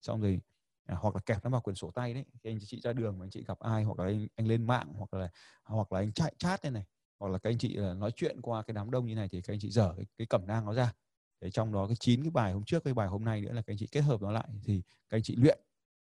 xong 0.00 0.20
rồi 0.20 0.40
à, 0.86 0.96
hoặc 1.00 1.14
là 1.14 1.20
kẹp 1.20 1.44
nó 1.44 1.50
vào 1.50 1.60
quyển 1.60 1.76
sổ 1.76 1.90
tay 1.90 2.14
đấy. 2.14 2.24
Thì 2.42 2.50
anh 2.50 2.58
chị 2.66 2.80
ra 2.80 2.92
đường 2.92 3.18
mà 3.18 3.24
anh 3.24 3.30
chị 3.30 3.44
gặp 3.46 3.58
ai 3.58 3.84
hoặc 3.84 3.98
là 3.98 4.04
anh, 4.04 4.26
anh 4.36 4.46
lên 4.46 4.66
mạng 4.66 4.92
hoặc 4.94 5.14
là 5.14 5.30
hoặc 5.64 5.92
là 5.92 6.00
anh 6.00 6.12
chạy 6.12 6.34
chat 6.38 6.62
đây 6.62 6.72
này 6.72 6.84
hoặc 7.18 7.28
là 7.32 7.38
các 7.38 7.50
anh 7.50 7.58
chị 7.58 7.74
là 7.74 7.94
nói 7.94 8.10
chuyện 8.16 8.40
qua 8.42 8.62
cái 8.62 8.74
đám 8.74 8.90
đông 8.90 9.06
như 9.06 9.14
này 9.14 9.28
thì 9.28 9.40
các 9.42 9.54
anh 9.54 9.60
chị 9.60 9.70
dở 9.70 9.94
cái, 9.96 10.06
cái 10.18 10.26
cẩm 10.26 10.46
nang 10.46 10.64
nó 10.64 10.74
ra. 10.74 10.92
Để 11.40 11.50
trong 11.50 11.72
đó 11.72 11.86
cái 11.86 11.96
chín 12.00 12.22
cái 12.22 12.30
bài 12.30 12.52
hôm 12.52 12.64
trước 12.64 12.84
cái 12.84 12.94
bài 12.94 13.08
hôm 13.08 13.24
nay 13.24 13.40
nữa 13.40 13.52
là 13.52 13.62
các 13.62 13.72
anh 13.72 13.78
chị 13.78 13.88
kết 13.92 14.00
hợp 14.00 14.22
nó 14.22 14.32
lại 14.32 14.48
thì 14.62 14.82
các 15.08 15.16
anh 15.16 15.22
chị 15.22 15.36
luyện 15.36 15.58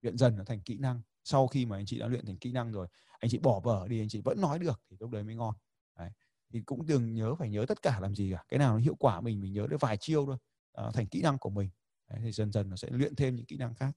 luyện 0.02 0.18
dần 0.18 0.36
nó 0.36 0.44
thành 0.44 0.60
kỹ 0.60 0.78
năng. 0.78 1.02
Sau 1.24 1.46
khi 1.46 1.66
mà 1.66 1.76
anh 1.76 1.86
chị 1.86 1.98
đã 1.98 2.06
luyện 2.06 2.26
thành 2.26 2.36
kỹ 2.36 2.52
năng 2.52 2.72
rồi 2.72 2.86
anh 3.18 3.30
chị 3.30 3.38
bỏ 3.38 3.60
vở 3.60 3.88
đi 3.88 4.00
anh 4.00 4.08
chị 4.08 4.20
vẫn 4.24 4.40
nói 4.40 4.58
được 4.58 4.82
thì 4.90 4.96
lúc 5.00 5.10
đấy 5.10 5.24
mới 5.24 5.34
ngon. 5.34 5.54
Đấy. 5.98 6.10
thì 6.52 6.60
cũng 6.60 6.86
đừng 6.86 7.14
nhớ 7.14 7.34
phải 7.34 7.50
nhớ 7.50 7.64
tất 7.68 7.82
cả 7.82 8.00
làm 8.00 8.14
gì 8.14 8.32
cả. 8.32 8.44
Cái 8.48 8.58
nào 8.58 8.74
nó 8.74 8.80
hiệu 8.80 8.94
quả 8.94 9.20
mình 9.20 9.40
mình 9.40 9.52
nhớ 9.52 9.66
được 9.70 9.80
vài 9.80 9.96
chiêu 9.96 10.26
thôi 10.26 10.36
à, 10.72 10.84
thành 10.94 11.06
kỹ 11.06 11.22
năng 11.22 11.38
của 11.38 11.50
mình. 11.50 11.70
Đấy, 12.10 12.20
thì 12.22 12.32
dần 12.32 12.52
dần 12.52 12.70
nó 12.70 12.76
sẽ 12.76 12.88
luyện 12.90 13.14
thêm 13.14 13.36
những 13.36 13.46
kỹ 13.46 13.56
năng 13.56 13.74
khác 13.74 13.92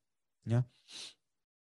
nhá. 0.45 0.63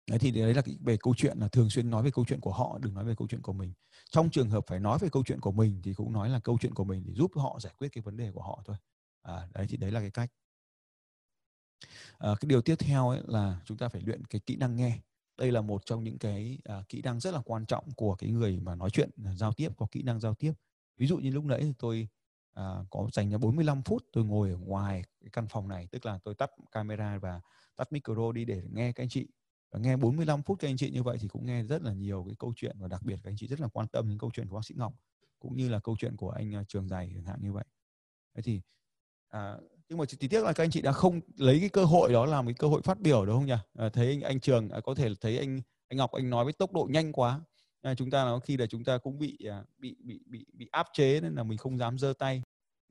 Đấy 0.07 0.19
thì 0.19 0.31
đấy 0.31 0.53
là 0.53 0.61
về 0.79 0.97
câu 0.97 1.13
chuyện 1.17 1.37
là 1.39 1.47
thường 1.47 1.69
xuyên 1.69 1.89
nói 1.89 2.03
về 2.03 2.11
câu 2.11 2.25
chuyện 2.27 2.39
của 2.39 2.53
họ 2.53 2.79
đừng 2.81 2.93
nói 2.93 3.05
về 3.05 3.13
câu 3.17 3.27
chuyện 3.27 3.41
của 3.41 3.53
mình 3.53 3.73
trong 4.13 4.29
trường 4.29 4.49
hợp 4.49 4.63
phải 4.67 4.79
nói 4.79 4.97
về 5.01 5.09
câu 5.11 5.23
chuyện 5.25 5.39
của 5.39 5.51
mình 5.51 5.81
thì 5.83 5.93
cũng 5.93 6.13
nói 6.13 6.29
là 6.29 6.39
câu 6.39 6.57
chuyện 6.61 6.73
của 6.73 6.83
mình 6.83 7.03
để 7.05 7.13
giúp 7.13 7.31
họ 7.35 7.59
giải 7.59 7.73
quyết 7.77 7.89
cái 7.89 8.01
vấn 8.01 8.17
đề 8.17 8.31
của 8.31 8.41
họ 8.41 8.61
thôi. 8.65 8.75
À, 9.21 9.47
đấy 9.53 9.65
thì 9.69 9.77
đấy 9.77 9.91
là 9.91 9.99
cái 9.99 10.11
cách. 10.11 10.31
À, 12.17 12.29
cái 12.39 12.47
điều 12.47 12.61
tiếp 12.61 12.75
theo 12.79 13.09
ấy 13.09 13.21
là 13.27 13.61
chúng 13.65 13.77
ta 13.77 13.89
phải 13.89 14.01
luyện 14.01 14.25
cái 14.25 14.41
kỹ 14.45 14.55
năng 14.55 14.75
nghe. 14.75 14.99
Đây 15.37 15.51
là 15.51 15.61
một 15.61 15.85
trong 15.85 16.03
những 16.03 16.17
cái 16.17 16.59
à, 16.63 16.83
kỹ 16.89 17.01
năng 17.01 17.19
rất 17.19 17.33
là 17.33 17.41
quan 17.45 17.65
trọng 17.65 17.91
của 17.91 18.15
cái 18.15 18.29
người 18.31 18.59
mà 18.59 18.75
nói 18.75 18.89
chuyện 18.89 19.09
à, 19.25 19.35
giao 19.35 19.53
tiếp 19.53 19.69
có 19.77 19.87
kỹ 19.91 20.03
năng 20.03 20.19
giao 20.19 20.33
tiếp. 20.33 20.53
Ví 20.97 21.07
dụ 21.07 21.17
như 21.17 21.31
lúc 21.31 21.45
nãy 21.45 21.59
thì 21.61 21.73
tôi 21.79 22.07
à, 22.53 22.77
có 22.89 23.07
dành 23.13 23.31
ra 23.31 23.37
45 23.37 23.81
phút 23.83 24.05
tôi 24.11 24.25
ngồi 24.25 24.49
ở 24.49 24.57
ngoài 24.57 25.03
cái 25.21 25.29
căn 25.33 25.47
phòng 25.49 25.67
này 25.67 25.87
tức 25.91 26.05
là 26.05 26.19
tôi 26.23 26.35
tắt 26.35 26.51
camera 26.71 27.17
và 27.17 27.41
tắt 27.75 27.91
micro 27.91 28.31
đi 28.31 28.45
để 28.45 28.61
nghe 28.71 28.91
các 28.91 29.03
anh 29.03 29.09
chị 29.09 29.27
và 29.73 29.79
nghe 29.79 29.97
45 29.97 30.43
phút 30.43 30.59
các 30.59 30.67
anh 30.67 30.77
chị 30.77 30.89
như 30.89 31.03
vậy 31.03 31.17
thì 31.21 31.27
cũng 31.27 31.45
nghe 31.45 31.63
rất 31.63 31.81
là 31.81 31.93
nhiều 31.93 32.23
cái 32.27 32.35
câu 32.39 32.53
chuyện 32.55 32.75
và 32.79 32.87
đặc 32.87 33.03
biệt 33.03 33.15
các 33.23 33.31
anh 33.31 33.35
chị 33.37 33.47
rất 33.47 33.59
là 33.59 33.67
quan 33.67 33.87
tâm 33.87 34.09
đến 34.09 34.17
câu 34.17 34.31
chuyện 34.33 34.47
của 34.47 34.55
bác 34.55 34.65
sĩ 34.65 34.75
Ngọc 34.77 34.93
cũng 35.39 35.57
như 35.57 35.69
là 35.69 35.79
câu 35.79 35.95
chuyện 35.99 36.15
của 36.15 36.29
anh 36.29 36.55
à, 36.55 36.63
Trường 36.67 36.87
Giày 36.87 37.11
chẳng 37.15 37.25
hạn 37.25 37.39
như 37.41 37.51
vậy. 37.51 37.65
Thế 38.35 38.41
thì 38.41 38.61
à, 39.29 39.57
nhưng 39.89 39.97
mà 39.97 40.05
chỉ 40.05 40.27
tiếc 40.27 40.43
là 40.43 40.53
các 40.53 40.63
anh 40.63 40.71
chị 40.71 40.81
đã 40.81 40.91
không 40.91 41.21
lấy 41.37 41.59
cái 41.59 41.69
cơ 41.69 41.85
hội 41.85 42.13
đó 42.13 42.25
làm 42.25 42.45
cái 42.45 42.53
cơ 42.53 42.67
hội 42.67 42.81
phát 42.81 42.99
biểu 42.99 43.25
đúng 43.25 43.35
không 43.35 43.45
nhỉ? 43.45 43.57
À, 43.73 43.89
thấy 43.89 44.07
anh, 44.07 44.21
anh 44.21 44.39
Trường 44.39 44.69
à, 44.69 44.79
có 44.79 44.95
thể 44.95 45.09
thấy 45.21 45.37
anh 45.37 45.61
anh 45.87 45.97
Ngọc 45.97 46.11
anh 46.11 46.29
nói 46.29 46.43
với 46.43 46.53
tốc 46.53 46.73
độ 46.73 46.87
nhanh 46.91 47.11
quá. 47.11 47.41
À, 47.81 47.95
chúng 47.95 48.09
ta 48.09 48.25
nó 48.25 48.39
khi 48.39 48.57
là 48.57 48.65
chúng 48.65 48.83
ta 48.83 48.97
cũng 48.97 49.19
bị 49.19 49.37
à, 49.49 49.63
bị 49.77 49.95
bị 49.99 50.19
bị 50.25 50.45
bị 50.53 50.69
áp 50.71 50.87
chế 50.93 51.19
nên 51.21 51.35
là 51.35 51.43
mình 51.43 51.57
không 51.57 51.77
dám 51.77 51.99
giơ 51.99 52.13
tay. 52.19 52.41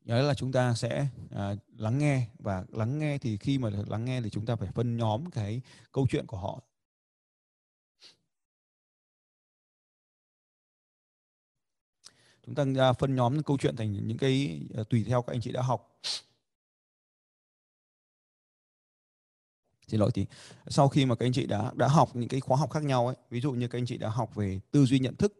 Nhớ 0.04 0.22
là 0.22 0.34
chúng 0.34 0.52
ta 0.52 0.74
sẽ 0.74 1.06
à, 1.30 1.54
lắng 1.76 1.98
nghe 1.98 2.28
và 2.38 2.64
lắng 2.68 2.98
nghe 2.98 3.18
thì 3.18 3.36
khi 3.36 3.58
mà 3.58 3.70
lắng 3.86 4.04
nghe 4.04 4.20
thì 4.20 4.30
chúng 4.30 4.46
ta 4.46 4.56
phải 4.56 4.68
phân 4.74 4.96
nhóm 4.96 5.30
cái 5.30 5.60
câu 5.92 6.06
chuyện 6.10 6.26
của 6.26 6.36
họ. 6.36 6.60
Chúng 12.46 12.54
ta 12.54 12.64
à, 12.78 12.92
phân 12.92 13.14
nhóm 13.14 13.42
câu 13.42 13.58
chuyện 13.58 13.76
thành 13.76 14.06
những 14.06 14.18
cái 14.18 14.60
à, 14.74 14.82
tùy 14.90 15.04
theo 15.08 15.22
các 15.22 15.34
anh 15.34 15.40
chị 15.40 15.52
đã 15.52 15.62
học. 15.62 16.00
Xin 19.86 20.00
lỗi, 20.00 20.10
thì 20.14 20.26
sau 20.66 20.88
khi 20.88 21.06
mà 21.06 21.14
các 21.14 21.26
anh 21.26 21.32
chị 21.32 21.46
đã 21.46 21.72
đã 21.74 21.88
học 21.88 22.16
những 22.16 22.28
cái 22.28 22.40
khóa 22.40 22.56
học 22.56 22.70
khác 22.70 22.82
nhau 22.84 23.06
ấy, 23.06 23.16
ví 23.30 23.40
dụ 23.40 23.52
như 23.52 23.68
các 23.68 23.78
anh 23.78 23.86
chị 23.86 23.96
đã 23.96 24.08
học 24.08 24.34
về 24.34 24.60
tư 24.70 24.86
duy 24.86 24.98
nhận 24.98 25.16
thức, 25.16 25.34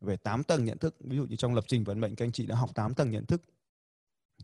về 0.00 0.16
8 0.16 0.44
tầng 0.44 0.64
nhận 0.64 0.78
thức, 0.78 0.96
ví 1.00 1.16
dụ 1.16 1.26
như 1.26 1.36
trong 1.36 1.54
lập 1.54 1.64
trình 1.68 1.84
vận 1.84 2.00
mệnh 2.00 2.16
các 2.16 2.24
anh 2.24 2.32
chị 2.32 2.46
đã 2.46 2.56
học 2.56 2.74
8 2.74 2.94
tầng 2.94 3.10
nhận 3.10 3.26
thức, 3.26 3.42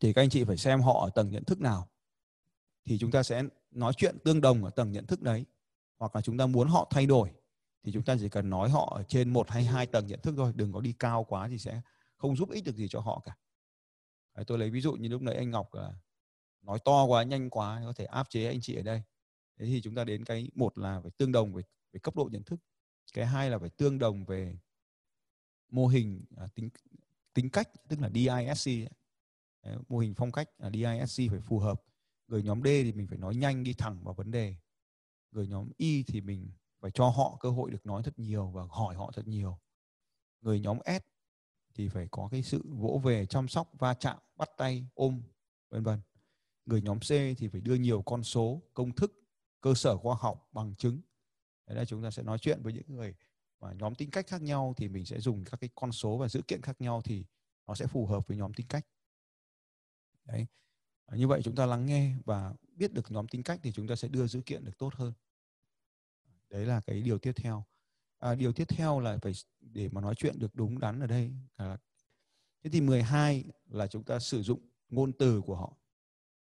thì 0.01 0.12
các 0.12 0.23
anh 0.23 0.31
chị 0.31 0.45
phải 0.45 0.57
xem 0.57 0.81
họ 0.81 1.05
ở 1.05 1.11
tầng 1.11 1.31
nhận 1.31 1.45
thức 1.45 1.61
nào. 1.61 1.89
Thì 2.85 2.99
chúng 2.99 3.11
ta 3.11 3.23
sẽ 3.23 3.43
nói 3.71 3.93
chuyện 3.97 4.19
tương 4.25 4.41
đồng 4.41 4.65
ở 4.65 4.71
tầng 4.71 4.93
nhận 4.93 5.07
thức 5.07 5.23
đấy, 5.23 5.45
hoặc 5.99 6.17
là 6.17 6.23
chúng 6.23 6.39
ta 6.39 6.47
muốn 6.47 6.69
họ 6.69 6.87
thay 6.91 7.07
đổi 7.07 7.31
thì 7.87 7.93
chúng 7.93 8.03
ta 8.03 8.17
chỉ 8.21 8.29
cần 8.29 8.50
nói 8.50 8.71
họ 8.71 8.93
ở 8.97 9.03
trên 9.03 9.33
một 9.33 9.50
hay 9.50 9.65
hai 9.65 9.87
tầng 9.87 10.06
nhận 10.06 10.21
thức 10.21 10.35
thôi 10.37 10.53
đừng 10.56 10.73
có 10.73 10.81
đi 10.81 10.93
cao 10.99 11.25
quá 11.25 11.49
thì 11.49 11.59
sẽ 11.59 11.81
không 12.17 12.37
giúp 12.37 12.50
ích 12.50 12.65
được 12.65 12.77
gì 12.77 12.88
cho 12.88 13.00
họ 13.00 13.23
cả. 13.25 13.37
Đấy, 14.35 14.44
tôi 14.44 14.59
lấy 14.59 14.71
ví 14.71 14.81
dụ 14.81 14.93
như 14.93 15.09
lúc 15.09 15.23
nãy 15.23 15.37
anh 15.37 15.50
Ngọc 15.50 15.75
là 15.75 15.94
nói 16.62 16.79
to 16.85 17.05
quá 17.05 17.23
nhanh 17.23 17.50
quá 17.50 17.83
có 17.85 17.93
thể 17.93 18.05
áp 18.05 18.31
chế 18.31 18.47
anh 18.47 18.61
chị 18.61 18.75
ở 18.75 18.83
đây. 18.83 19.03
Thế 19.59 19.67
thì 19.67 19.81
chúng 19.83 19.94
ta 19.94 20.05
đến 20.05 20.25
cái 20.25 20.50
một 20.55 20.79
là 20.79 21.00
phải 21.00 21.11
tương 21.11 21.33
đồng 21.33 21.55
về, 21.55 21.62
về 21.93 22.00
cấp 22.03 22.17
độ 22.17 22.29
nhận 22.33 22.43
thức 22.43 22.61
cái 23.12 23.27
hai 23.27 23.50
là 23.50 23.59
phải 23.59 23.71
tương 23.71 23.99
đồng 23.99 24.25
về 24.25 24.59
mô 25.69 25.87
hình 25.87 26.25
à, 26.37 26.47
tính 26.55 26.69
tính 27.35 27.50
cách 27.50 27.69
tức 27.88 28.00
là 28.00 28.11
DISC 28.15 28.71
Đấy, 29.62 29.77
mô 29.88 29.99
hình 29.99 30.15
phong 30.15 30.33
cách 30.33 30.49
là 30.59 30.71
DISC 30.71 31.31
phải 31.31 31.41
phù 31.41 31.59
hợp. 31.59 31.83
Người 32.29 32.43
nhóm 32.43 32.62
D 32.62 32.67
thì 32.67 32.93
mình 32.93 33.06
phải 33.06 33.19
nói 33.19 33.37
nhanh 33.37 33.65
đi 33.65 33.75
thẳng 33.75 34.05
vào 34.05 34.15
vấn 34.15 34.31
đề. 34.31 34.55
Người 35.31 35.49
nhóm 35.49 35.69
Y 35.77 36.03
thì 36.03 36.21
mình 36.21 36.50
phải 36.87 36.91
cho 36.94 37.09
họ 37.09 37.37
cơ 37.41 37.50
hội 37.50 37.71
được 37.71 37.87
nói 37.87 38.03
thật 38.03 38.19
nhiều 38.19 38.47
và 38.47 38.62
hỏi 38.71 38.94
họ 38.94 39.11
thật 39.15 39.29
nhiều. 39.29 39.59
Người 40.41 40.61
nhóm 40.61 40.79
S 40.87 41.03
thì 41.75 41.88
phải 41.88 42.09
có 42.11 42.29
cái 42.33 42.43
sự 42.43 42.62
vỗ 42.65 43.00
về, 43.05 43.27
chăm 43.27 43.49
sóc, 43.49 43.71
va 43.79 43.94
chạm, 43.94 44.19
bắt 44.37 44.49
tay, 44.56 44.87
ôm, 44.94 45.23
vân 45.71 45.83
vân. 45.83 46.00
Người 46.67 46.83
nhóm 46.83 46.99
C 46.99 47.09
thì 47.09 47.49
phải 47.53 47.61
đưa 47.61 47.75
nhiều 47.75 48.03
con 48.03 48.25
số, 48.25 48.62
công 48.75 48.93
thức, 48.93 49.12
cơ 49.61 49.75
sở 49.75 49.97
khoa 49.97 50.17
học 50.21 50.49
bằng 50.53 50.75
chứng. 50.75 51.00
Đấy 51.67 51.77
là 51.77 51.85
chúng 51.85 52.03
ta 52.03 52.11
sẽ 52.11 52.23
nói 52.23 52.38
chuyện 52.38 52.62
với 52.62 52.73
những 52.73 52.97
người 52.97 53.15
mà 53.61 53.73
nhóm 53.73 53.94
tính 53.94 54.11
cách 54.11 54.27
khác 54.27 54.43
nhau 54.43 54.75
thì 54.77 54.88
mình 54.88 55.05
sẽ 55.05 55.21
dùng 55.21 55.44
các 55.44 55.61
cái 55.61 55.71
con 55.75 55.93
số 55.93 56.17
và 56.19 56.29
dữ 56.29 56.43
kiện 56.49 56.62
khác 56.62 56.81
nhau 56.81 57.03
thì 57.05 57.25
nó 57.67 57.75
sẽ 57.75 57.87
phù 57.87 58.06
hợp 58.06 58.29
với 58.29 58.37
nhóm 58.37 58.55
tính 58.55 58.67
cách. 58.69 58.87
Đấy. 60.25 60.47
Như 61.12 61.29
vậy 61.29 61.40
chúng 61.45 61.55
ta 61.55 61.66
lắng 61.66 61.87
nghe 61.87 62.14
và 62.25 62.55
biết 62.76 62.93
được 62.93 63.11
nhóm 63.11 63.28
tính 63.28 63.43
cách 63.43 63.61
thì 63.62 63.73
chúng 63.73 63.87
ta 63.87 63.97
sẽ 63.97 64.09
đưa 64.09 64.26
dữ 64.26 64.40
kiện 64.47 64.64
được 64.64 64.78
tốt 64.78 64.95
hơn 64.95 65.12
đấy 66.57 66.67
là 66.67 66.81
cái 66.81 67.03
điều 67.03 67.19
tiếp 67.19 67.33
theo. 67.37 67.65
À, 68.19 68.35
điều 68.35 68.53
tiếp 68.53 68.65
theo 68.69 69.01
là 69.01 69.19
phải 69.23 69.33
để 69.61 69.89
mà 69.93 70.01
nói 70.01 70.15
chuyện 70.15 70.39
được 70.39 70.55
đúng 70.55 70.79
đắn 70.79 71.01
ở 71.01 71.07
đây 71.07 71.33
thế 72.65 72.71
thì 72.71 72.81
12 72.81 73.45
là 73.67 73.87
chúng 73.87 74.05
ta 74.05 74.19
sử 74.19 74.43
dụng 74.43 74.61
ngôn 74.89 75.13
từ 75.13 75.41
của 75.41 75.57
họ. 75.57 75.77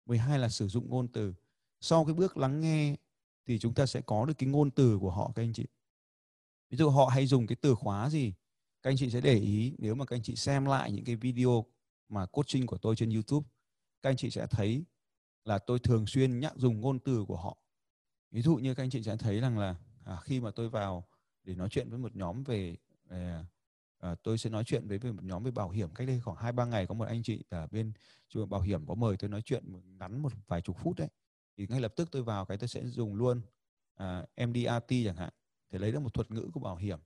12 0.05 0.39
là 0.39 0.49
sử 0.49 0.67
dụng 0.67 0.89
ngôn 0.89 1.07
từ. 1.07 1.33
Sau 1.79 2.05
cái 2.05 2.13
bước 2.13 2.37
lắng 2.37 2.61
nghe 2.61 2.95
thì 3.45 3.59
chúng 3.59 3.73
ta 3.73 3.85
sẽ 3.85 4.01
có 4.01 4.25
được 4.25 4.33
cái 4.37 4.49
ngôn 4.49 4.71
từ 4.71 4.97
của 4.99 5.11
họ 5.11 5.31
các 5.35 5.43
anh 5.43 5.53
chị. 5.53 5.65
Ví 6.69 6.77
dụ 6.77 6.89
họ 6.89 7.05
hay 7.05 7.27
dùng 7.27 7.47
cái 7.47 7.55
từ 7.61 7.75
khóa 7.75 8.09
gì 8.09 8.33
các 8.81 8.89
anh 8.89 8.97
chị 8.97 9.09
sẽ 9.09 9.21
để 9.21 9.33
ý 9.33 9.75
nếu 9.77 9.95
mà 9.95 10.05
các 10.05 10.15
anh 10.15 10.23
chị 10.23 10.35
xem 10.35 10.65
lại 10.65 10.91
những 10.91 11.05
cái 11.05 11.15
video 11.15 11.65
mà 12.09 12.25
coaching 12.25 12.67
của 12.67 12.77
tôi 12.77 12.95
trên 12.95 13.09
YouTube 13.09 13.47
các 14.01 14.09
anh 14.09 14.17
chị 14.17 14.29
sẽ 14.29 14.47
thấy 14.47 14.83
là 15.45 15.59
tôi 15.59 15.79
thường 15.79 16.07
xuyên 16.07 16.39
nhắc 16.39 16.53
dùng 16.55 16.81
ngôn 16.81 16.99
từ 16.99 17.25
của 17.27 17.37
họ. 17.37 17.57
Ví 18.31 18.41
dụ 18.41 18.55
như 18.55 18.75
các 18.75 18.83
anh 18.83 18.89
chị 18.89 19.03
sẽ 19.03 19.17
thấy 19.17 19.39
rằng 19.39 19.57
là 19.57 19.75
à, 20.05 20.17
khi 20.23 20.39
mà 20.39 20.51
tôi 20.51 20.69
vào 20.69 21.07
để 21.43 21.55
nói 21.55 21.69
chuyện 21.69 21.89
với 21.89 21.99
một 21.99 22.15
nhóm 22.15 22.43
về, 22.43 22.75
à, 23.09 23.45
à, 23.97 24.15
tôi 24.23 24.37
sẽ 24.37 24.49
nói 24.49 24.63
chuyện 24.63 24.87
với, 24.87 24.97
với 24.97 25.13
một 25.13 25.23
nhóm 25.23 25.43
về 25.43 25.51
bảo 25.51 25.69
hiểm 25.69 25.93
cách 25.93 26.07
đây 26.07 26.19
khoảng 26.19 26.37
hai 26.37 26.51
ba 26.51 26.65
ngày 26.65 26.87
có 26.87 26.93
một 26.93 27.05
anh 27.07 27.23
chị 27.23 27.43
ở 27.49 27.67
bên 27.67 27.93
trường 28.29 28.49
bảo 28.49 28.61
hiểm 28.61 28.85
có 28.85 28.95
mời 28.95 29.17
tôi 29.17 29.29
nói 29.29 29.41
chuyện 29.41 29.63
ngắn 29.99 30.21
một 30.21 30.33
vài 30.47 30.61
chục 30.61 30.77
phút 30.79 30.97
đấy. 30.97 31.09
Thì 31.57 31.67
ngay 31.67 31.81
lập 31.81 31.93
tức 31.95 32.09
tôi 32.11 32.23
vào 32.23 32.45
cái 32.45 32.57
tôi 32.57 32.67
sẽ 32.67 32.85
dùng 32.85 33.15
luôn 33.15 33.41
à, 33.95 34.25
MDRT 34.37 34.89
chẳng 35.05 35.15
hạn. 35.15 35.33
Để 35.69 35.79
lấy 35.79 35.91
được 35.91 35.99
một 35.99 36.13
thuật 36.13 36.31
ngữ 36.31 36.49
của 36.53 36.59
bảo 36.59 36.75
hiểm. 36.75 36.99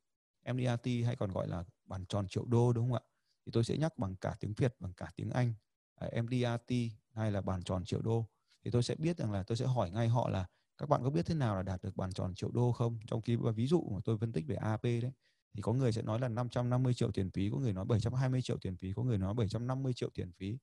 MDRT 0.45 0.85
hay 1.05 1.15
còn 1.15 1.31
gọi 1.31 1.47
là 1.47 1.63
bàn 1.85 2.05
tròn 2.05 2.27
triệu 2.27 2.45
đô 2.45 2.73
đúng 2.73 2.89
không 2.89 2.93
ạ? 2.93 3.03
Thì 3.45 3.51
tôi 3.51 3.63
sẽ 3.63 3.77
nhắc 3.77 3.97
bằng 3.97 4.15
cả 4.15 4.35
tiếng 4.39 4.53
Việt 4.53 4.75
bằng 4.79 4.93
cả 4.93 5.11
tiếng 5.15 5.29
Anh 5.29 5.53
à, 5.95 6.07
MDRT 6.21 6.71
hay 7.13 7.31
là 7.31 7.41
bàn 7.41 7.63
tròn 7.63 7.85
triệu 7.85 8.01
đô. 8.01 8.25
Thì 8.63 8.71
tôi 8.71 8.83
sẽ 8.83 8.95
biết 8.95 9.17
rằng 9.17 9.31
là 9.31 9.43
tôi 9.43 9.57
sẽ 9.57 9.65
hỏi 9.65 9.91
ngay 9.91 10.07
họ 10.07 10.29
là 10.29 10.47
các 10.77 10.89
bạn 10.89 11.03
có 11.03 11.09
biết 11.09 11.25
thế 11.25 11.35
nào 11.35 11.55
là 11.55 11.63
đạt 11.63 11.83
được 11.83 11.95
bàn 11.95 12.13
tròn 12.13 12.35
triệu 12.35 12.51
đô 12.51 12.71
không? 12.71 12.99
Trong 13.07 13.21
khi 13.21 13.37
ví 13.55 13.67
dụ 13.67 13.89
mà 13.93 13.99
tôi 14.05 14.17
phân 14.17 14.31
tích 14.31 14.45
về 14.47 14.55
AP 14.55 14.83
đấy, 14.83 15.11
thì 15.53 15.61
có 15.61 15.73
người 15.73 15.91
sẽ 15.91 16.01
nói 16.01 16.19
là 16.19 16.27
550 16.27 16.93
triệu 16.93 17.11
tiền 17.11 17.31
phí, 17.31 17.49
có 17.49 17.57
người 17.57 17.73
nói 17.73 17.85
720 17.85 18.41
triệu 18.41 18.57
tiền 18.57 18.77
phí, 18.77 18.93
có 18.93 19.03
người 19.03 19.17
nói 19.17 19.33
750 19.33 19.93
triệu 19.93 20.09
tiền 20.13 20.31
phí. 20.31 20.57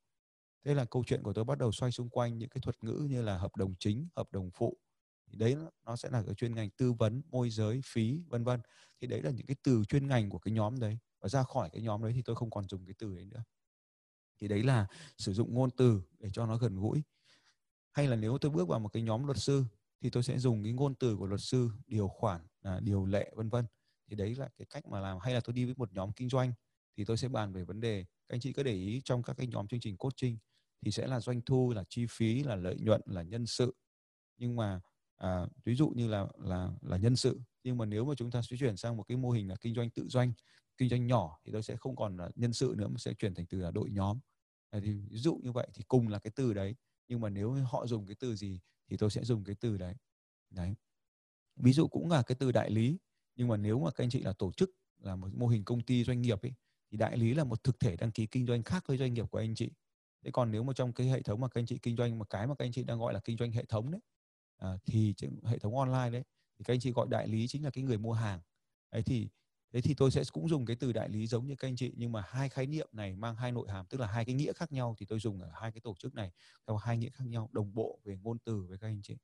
Thế 0.64 0.75
là 0.75 0.85
câu 0.85 1.04
chuyện 1.07 1.23
của 1.23 1.33
tôi 1.33 1.45
bắt 1.45 1.59
đầu 1.59 1.73
xoay 1.73 1.92
xung 1.92 2.09
quanh 2.09 2.38
những 2.38 2.49
cái 2.49 2.61
thuật 2.61 2.85
ngữ 2.85 3.07
như 3.11 3.23
là 3.23 3.38
hợp 3.38 3.57
đồng 3.57 3.75
chính, 3.78 4.09
hợp 4.16 4.33
đồng 4.33 4.50
phụ. 4.54 4.76
Thì 5.26 5.38
đấy 5.38 5.57
nó 5.85 5.97
sẽ 5.97 6.11
là 6.11 6.23
cái 6.26 6.35
chuyên 6.35 6.54
ngành 6.54 6.71
tư 6.71 6.92
vấn, 6.92 7.23
môi 7.31 7.50
giới, 7.50 7.81
phí, 7.85 8.21
vân 8.28 8.45
vân. 8.45 8.61
Thì 9.00 9.07
đấy 9.07 9.23
là 9.23 9.31
những 9.31 9.47
cái 9.47 9.57
từ 9.62 9.85
chuyên 9.88 10.09
ngành 10.09 10.31
của 10.31 10.38
cái 10.38 10.52
nhóm 10.52 10.81
đấy. 10.81 10.99
Và 11.21 11.28
ra 11.28 11.42
khỏi 11.42 11.71
cái 11.73 11.83
nhóm 11.83 12.02
đấy 12.02 12.12
thì 12.14 12.23
tôi 12.23 12.37
không 12.37 12.50
còn 12.50 12.69
dùng 12.69 12.87
cái 12.87 12.95
từ 12.99 13.14
đấy 13.14 13.25
nữa. 13.25 13.45
Thì 14.38 14.49
đấy 14.49 14.62
là 14.62 14.87
sử 15.19 15.33
dụng 15.33 15.54
ngôn 15.54 15.71
từ 15.71 16.02
để 16.19 16.31
cho 16.33 16.47
nó 16.47 16.57
gần 16.57 16.81
gũi. 16.81 17.02
Hay 17.92 18.09
là 18.09 18.16
nếu 18.16 18.38
tôi 18.38 18.50
bước 18.50 18.69
vào 18.69 18.81
một 18.81 18.88
cái 18.88 19.02
nhóm 19.02 19.25
luật 19.25 19.38
sư 19.38 19.64
thì 20.02 20.11
tôi 20.11 20.23
sẽ 20.23 20.38
dùng 20.38 20.62
cái 20.62 20.73
ngôn 20.73 20.94
từ 20.94 21.16
của 21.16 21.26
luật 21.26 21.40
sư 21.40 21.71
điều 21.87 22.09
khoản 22.09 22.47
à, 22.62 22.80
điều 22.80 23.06
lệ 23.06 23.32
vân 23.37 23.49
vân. 23.49 23.64
Thì 24.11 24.16
đấy 24.16 24.35
là 24.35 24.49
cái 24.59 24.66
cách 24.71 24.87
mà 24.87 25.00
làm. 25.00 25.18
Hay 25.21 25.35
là 25.35 25.40
tôi 25.40 25.54
đi 25.54 25.64
với 25.64 25.75
một 25.76 25.92
nhóm 25.92 26.12
kinh 26.12 26.28
doanh 26.28 26.52
thì 26.97 27.04
tôi 27.04 27.16
sẽ 27.16 27.28
bàn 27.28 27.52
về 27.52 27.64
vấn 27.64 27.80
đề 27.80 28.04
các 28.28 28.35
anh 28.35 28.40
chị 28.40 28.52
có 28.52 28.62
để 28.62 28.73
ý 28.73 29.00
trong 29.04 29.23
các 29.23 29.37
cái 29.37 29.47
nhóm 29.47 29.68
chương 29.68 29.80
trình 29.80 29.97
coaching 29.97 30.38
thì 30.85 30.90
sẽ 30.90 31.06
là 31.06 31.21
doanh 31.21 31.42
thu 31.42 31.73
là 31.76 31.85
chi 31.88 32.06
phí 32.11 32.42
là 32.42 32.56
lợi 32.56 32.76
nhuận 32.80 33.00
là 33.06 33.23
nhân 33.23 33.47
sự. 33.47 33.75
Nhưng 34.38 34.56
mà 34.56 34.80
à, 35.16 35.47
ví 35.64 35.75
dụ 35.75 35.88
như 35.88 36.09
là 36.09 36.26
là 36.38 36.71
là 36.82 36.97
nhân 36.97 37.16
sự. 37.16 37.40
Nhưng 37.64 37.78
mà 37.78 37.87
nếu 37.87 38.04
mà 38.04 38.14
chúng 38.16 38.30
ta 38.30 38.42
sẽ 38.42 38.56
chuyển 38.56 38.76
sang 38.76 38.97
một 38.97 39.02
cái 39.02 39.16
mô 39.16 39.30
hình 39.30 39.49
là 39.49 39.56
kinh 39.61 39.75
doanh 39.75 39.90
tự 39.90 40.09
doanh 40.09 40.32
kinh 40.76 40.88
doanh 40.88 41.06
nhỏ 41.06 41.38
thì 41.44 41.52
tôi 41.52 41.62
sẽ 41.62 41.76
không 41.76 41.97
còn 41.97 42.16
là 42.16 42.30
nhân 42.35 42.52
sự 42.52 42.75
nữa 42.76 42.88
mà 42.88 42.99
sẽ 42.99 43.14
chuyển 43.14 43.35
thành 43.35 43.47
từ 43.47 43.61
là 43.61 43.71
đội 43.71 43.90
nhóm. 43.90 44.18
À, 44.71 44.80
thì 44.82 44.94
ví 45.11 45.18
dụ 45.18 45.40
như 45.42 45.52
vậy 45.52 45.68
thì 45.75 45.82
cùng 45.88 46.09
là 46.09 46.18
cái 46.18 46.32
từ 46.37 46.54
đấy. 46.54 46.76
Nhưng 47.09 47.21
mà 47.21 47.28
nếu 47.28 47.52
họ 47.52 47.87
dùng 47.87 48.06
cái 48.06 48.16
từ 48.21 48.37
gì 48.37 48.61
thì 48.93 48.99
tôi 48.99 49.11
sẽ 49.11 49.25
dùng 49.25 49.45
cái 49.45 49.57
từ 49.61 49.77
đấy. 49.77 49.95
Đấy. 50.51 50.75
Ví 51.57 51.73
dụ 51.73 51.89
cũng 51.89 52.11
là 52.11 52.23
cái 52.23 52.37
từ 52.41 52.53
đại 52.53 52.71
lý 52.71 52.99
nhưng 53.37 53.49
mà 53.49 53.57
nếu 53.57 53.79
mà 53.81 53.91
các 53.91 54.05
anh 54.05 54.11
chị 54.11 54.21
là 54.21 54.33
tổ 54.33 54.53
chức 54.53 54.71
là 54.99 55.17
một 55.17 55.29
mô 55.35 55.49
hình 55.49 55.65
công 55.65 55.81
ty 55.81 56.05
doanh 56.05 56.23
nghiệp 56.23 56.43
ấy 56.43 56.55
thì 56.91 56.99
đại 56.99 57.17
lý 57.17 57.35
là 57.35 57.45
một 57.45 57.65
thực 57.65 57.81
thể 57.81 57.97
đăng 57.97 58.13
ký 58.13 58.27
kinh 58.27 58.47
doanh 58.47 58.63
khác 58.63 58.85
với 58.87 58.97
doanh 58.99 59.15
nghiệp 59.15 59.31
của 59.31 59.39
anh 59.39 59.55
chị. 59.55 59.71
Thế 60.25 60.31
còn 60.31 60.51
nếu 60.51 60.63
mà 60.63 60.73
trong 60.73 60.93
cái 60.93 61.07
hệ 61.07 61.23
thống 61.23 61.41
mà 61.41 61.49
các 61.49 61.61
anh 61.61 61.67
chị 61.67 61.79
kinh 61.83 61.97
doanh 61.97 62.19
một 62.19 62.31
cái 62.31 62.47
mà 62.47 62.55
các 62.55 62.65
anh 62.65 62.73
chị 62.73 62.85
đang 62.85 62.99
gọi 62.99 63.15
là 63.15 63.21
kinh 63.25 63.37
doanh 63.37 63.53
hệ 63.53 63.65
thống 63.65 63.91
đấy 63.91 64.01
à, 64.57 64.79
thì 64.85 65.15
hệ 65.45 65.59
thống 65.59 65.77
online 65.79 66.11
đấy 66.11 66.23
thì 66.59 66.65
các 66.65 66.75
anh 66.75 66.81
chị 66.81 66.93
gọi 66.93 67.07
đại 67.11 67.29
lý 67.29 67.49
chính 67.49 67.65
là 67.65 67.71
cái 67.71 67.85
người 67.85 67.99
mua 67.99 68.13
hàng. 68.13 68.41
Ấy 68.91 69.03
thì 69.03 69.29
thế 69.73 69.81
thì 69.81 69.95
tôi 69.95 70.11
sẽ 70.11 70.23
cũng 70.33 70.49
dùng 70.49 70.67
cái 70.67 70.76
từ 70.76 70.93
đại 70.93 71.09
lý 71.09 71.26
giống 71.26 71.47
như 71.47 71.55
các 71.57 71.69
anh 71.69 71.76
chị 71.76 71.93
nhưng 71.97 72.12
mà 72.12 72.23
hai 72.26 72.49
khái 72.49 72.67
niệm 72.67 72.88
này 72.93 73.17
mang 73.17 73.37
hai 73.37 73.52
nội 73.52 73.69
hàm 73.71 73.87
tức 73.87 74.00
là 74.00 74.07
hai 74.07 74.25
cái 74.25 74.35
nghĩa 74.35 74.52
khác 74.52 74.73
nhau 74.73 74.95
thì 74.99 75.07
tôi 75.07 75.19
dùng 75.19 75.41
ở 75.41 75.50
hai 75.55 75.73
cái 75.73 75.81
tổ 75.81 75.95
chức 75.99 76.14
này 76.14 76.33
theo 76.67 76.76
hai 76.76 76.97
nghĩa 76.97 77.11
khác 77.11 77.25
nhau 77.26 77.49
đồng 77.52 77.75
bộ 77.75 78.00
về 78.05 78.17
ngôn 78.17 78.38
từ 78.38 78.67
với 78.69 78.79
các 78.79 78.87
anh 78.87 79.02
chị. 79.02 79.17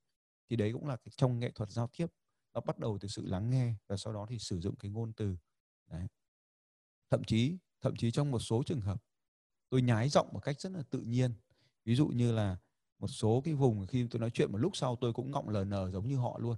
Thì 0.50 0.57
đấy 0.57 0.73
cũng 0.73 0.87
là 0.87 0.97
cái, 0.97 1.12
trong 1.17 1.38
nghệ 1.38 1.50
thuật 1.50 1.71
giao 1.71 1.88
tiếp 1.97 2.07
nó 2.55 2.61
bắt 2.61 2.78
đầu 2.78 2.99
từ 3.00 3.09
sự 3.09 3.26
lắng 3.26 3.50
nghe 3.50 3.75
và 3.87 3.97
sau 3.97 4.12
đó 4.12 4.26
thì 4.28 4.38
sử 4.38 4.61
dụng 4.61 4.76
cái 4.76 4.90
ngôn 4.90 5.12
từ. 5.12 5.37
Đấy. 5.90 6.07
Thậm 7.11 7.25
chí 7.25 7.59
thậm 7.81 7.97
chí 7.97 8.11
trong 8.11 8.31
một 8.31 8.38
số 8.38 8.62
trường 8.67 8.81
hợp 8.81 9.02
tôi 9.71 9.83
nhái 9.83 10.09
giọng 10.09 10.28
một 10.33 10.40
cách 10.40 10.61
rất 10.61 10.73
là 10.73 10.83
tự 10.90 11.00
nhiên. 11.00 11.33
Ví 11.85 11.95
dụ 11.95 12.09
như 12.09 12.33
là 12.33 12.57
một 12.99 13.09
số 13.09 13.43
cái 13.45 13.55
vùng 13.55 13.87
khi 13.87 14.07
tôi 14.11 14.21
nói 14.21 14.31
chuyện 14.31 14.52
một 14.52 14.59
lúc 14.59 14.76
sau 14.76 14.97
tôi 14.97 15.12
cũng 15.12 15.31
ngọng 15.31 15.49
lờ 15.49 15.64
nờ 15.64 15.90
giống 15.90 16.09
như 16.09 16.17
họ 16.17 16.38
luôn. 16.38 16.57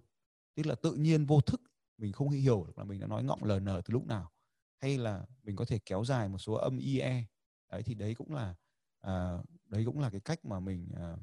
Tức 0.54 0.66
là 0.66 0.74
tự 0.74 0.94
nhiên 0.94 1.26
vô 1.26 1.40
thức 1.40 1.60
mình 2.00 2.12
không 2.12 2.30
hiểu 2.30 2.64
được 2.66 2.78
là 2.78 2.84
mình 2.84 3.00
đã 3.00 3.06
nói 3.06 3.24
ngọng 3.24 3.44
ln 3.44 3.64
từ 3.64 3.92
lúc 3.92 4.06
nào. 4.06 4.30
Hay 4.76 4.98
là 4.98 5.26
mình 5.42 5.56
có 5.56 5.64
thể 5.64 5.78
kéo 5.78 6.04
dài 6.04 6.28
một 6.28 6.38
số 6.38 6.52
âm 6.52 6.78
ie 6.78 7.24
đấy 7.70 7.82
thì 7.82 7.94
đấy 7.94 8.14
cũng 8.14 8.34
là 8.34 8.54
à, 9.00 9.38
đấy 9.66 9.82
cũng 9.86 10.00
là 10.00 10.10
cái 10.10 10.20
cách 10.20 10.44
mà 10.44 10.60
mình 10.60 10.88
à, 10.96 11.16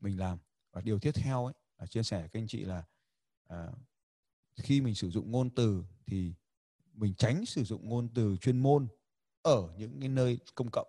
mình 0.00 0.18
làm. 0.18 0.38
Và 0.72 0.80
điều 0.80 0.98
tiếp 0.98 1.12
theo 1.14 1.44
ấy 1.44 1.54
là 1.78 1.86
chia 1.86 2.02
sẻ 2.02 2.20
với 2.20 2.28
các 2.28 2.40
anh 2.40 2.46
chị 2.46 2.64
là 2.64 2.84
à, 3.48 3.72
khi 4.56 4.80
mình 4.80 4.94
sử 4.94 5.10
dụng 5.10 5.30
ngôn 5.30 5.50
từ 5.50 5.84
thì 6.06 6.34
mình 6.92 7.14
tránh 7.14 7.46
sử 7.46 7.64
dụng 7.64 7.88
ngôn 7.88 8.08
từ 8.14 8.36
chuyên 8.36 8.58
môn 8.58 8.88
ở 9.42 9.74
những 9.78 10.00
cái 10.00 10.08
nơi 10.08 10.38
công 10.54 10.70
cộng. 10.70 10.88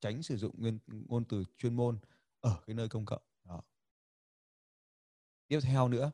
Tránh 0.00 0.22
sử 0.22 0.36
dụng 0.36 0.54
ngôn, 0.58 0.78
ngôn 0.86 1.24
từ 1.24 1.44
chuyên 1.58 1.74
môn 1.74 1.98
ở 2.40 2.62
cái 2.66 2.74
nơi 2.74 2.88
công 2.88 3.04
cộng. 3.04 3.22
Đó. 3.44 3.62
tiếp 5.48 5.60
theo 5.62 5.88
nữa 5.88 6.10